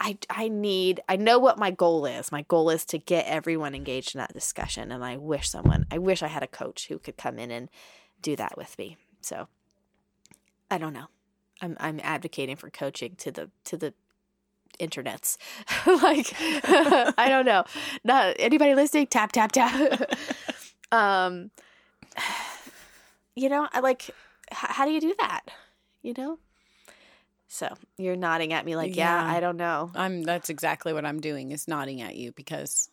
[0.00, 2.30] I I need I know what my goal is.
[2.30, 5.98] My goal is to get everyone engaged in that discussion and I wish someone I
[5.98, 7.68] wish I had a coach who could come in and
[8.22, 8.96] do that with me.
[9.20, 9.48] So
[10.70, 11.06] I don't know.
[11.60, 13.94] I'm I'm advocating for coaching to the to the
[14.78, 15.36] internets.
[16.02, 16.32] like
[17.18, 17.64] I don't know.
[18.04, 20.12] Not anybody listening tap tap tap.
[20.92, 21.50] um
[23.34, 24.10] you know, I like
[24.52, 25.42] how do you do that?
[26.02, 26.38] You know?
[27.48, 29.36] So you're nodding at me like, yeah, Yeah.
[29.36, 29.90] I don't know.
[29.94, 32.90] I'm that's exactly what I'm doing is nodding at you because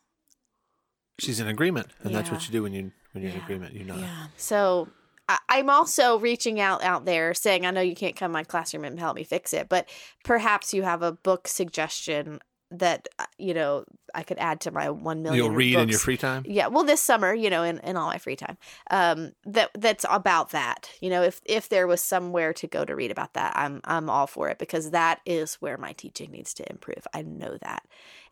[1.20, 3.74] She's in agreement, and that's what you do when you when you're in agreement.
[3.74, 3.96] You know.
[3.96, 4.02] that.
[4.02, 4.28] yeah.
[4.36, 4.90] So
[5.30, 8.44] I, I'm also reaching out out there saying, I know you can't come to my
[8.44, 9.88] classroom and help me fix it, but
[10.24, 12.40] perhaps you have a book suggestion
[12.72, 15.44] that uh, you know I could add to my one million.
[15.44, 16.44] You'll read in your free time.
[16.48, 18.58] Yeah, well, this summer, you know, in, in all my free time,
[18.90, 20.90] um, that that's about that.
[21.02, 24.10] You know, if if there was somewhere to go to read about that, I'm I'm
[24.10, 27.06] all for it because that is where my teaching needs to improve.
[27.14, 27.84] I know that,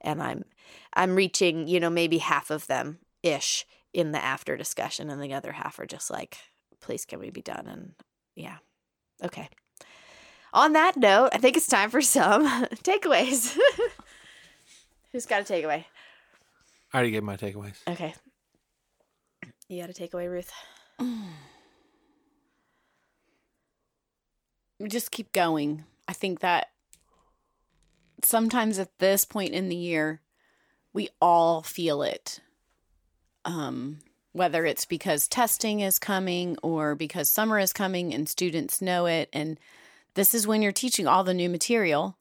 [0.02, 0.46] and I'm
[0.94, 5.34] I'm reaching, you know, maybe half of them ish in the after discussion, and the
[5.34, 6.38] other half are just like,
[6.82, 7.68] please, can we be done?
[7.68, 7.94] And
[8.36, 8.58] yeah,
[9.24, 9.50] okay.
[10.54, 13.58] On that note, I think it's time for some takeaways.
[15.14, 15.86] Who's got a takeaway?
[16.92, 17.78] I already gave my takeaways.
[17.88, 18.16] Okay.
[19.70, 20.52] You got a takeaway, Ruth?
[24.88, 25.86] just keep going.
[26.08, 26.72] I think that
[28.24, 30.22] sometimes at this point in the year,
[30.94, 32.40] we all feel it.
[33.46, 34.00] Um,
[34.32, 39.30] whether it's because testing is coming or because summer is coming and students know it.
[39.32, 39.60] And
[40.16, 42.18] this is when you're teaching all the new material.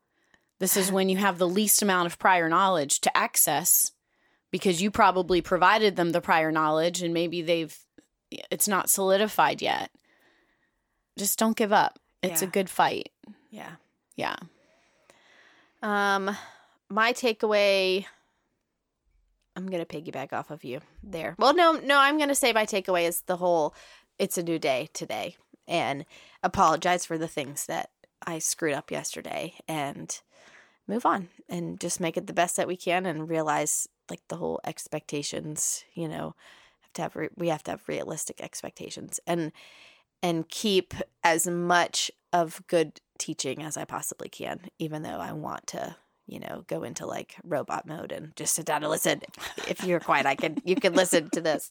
[0.63, 3.91] This is when you have the least amount of prior knowledge to access
[4.53, 7.77] because you probably provided them the prior knowledge and maybe they've,
[8.49, 9.91] it's not solidified yet.
[11.19, 11.99] Just don't give up.
[12.23, 13.11] It's a good fight.
[13.51, 13.73] Yeah.
[14.15, 14.37] Yeah.
[15.83, 16.31] Um,
[16.89, 18.07] my takeaway.
[19.57, 21.35] I'm gonna piggyback off of you there.
[21.41, 23.75] Well, no, no, I'm gonna say my takeaway is the whole.
[24.17, 25.37] It's a new day today,
[25.67, 26.07] and
[26.41, 27.91] apologize for the things that
[28.25, 30.21] I screwed up yesterday, and
[30.87, 34.37] move on, and just make it the best that we can, and realize like the
[34.37, 35.85] whole expectations.
[35.95, 36.35] You know,
[36.81, 39.53] have to have re- we have to have realistic expectations, and
[40.23, 40.95] and keep
[41.25, 45.97] as much of good teaching as I possibly can, even though I want to,
[46.27, 49.21] you know, go into like robot mode and just sit down and listen.
[49.69, 51.71] If you're quiet, I can you can listen to this.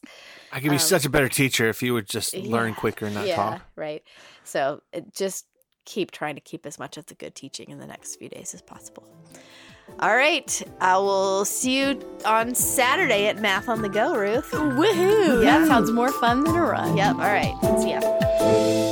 [0.52, 3.06] I could be Um, such a better teacher if you would just learn yeah, quicker
[3.06, 3.62] and not yeah, talk.
[3.76, 4.02] right.
[4.44, 5.46] So it, just
[5.84, 8.54] keep trying to keep as much of the good teaching in the next few days
[8.54, 9.06] as possible.
[10.00, 14.50] All right, I will see you on Saturday at Math on the Go, Ruth.
[14.52, 15.44] Woohoo!
[15.44, 15.58] Yeah.
[15.58, 16.96] That sounds more fun than a run.
[16.96, 17.16] Yep.
[17.16, 17.54] All right.
[17.80, 18.91] See ya.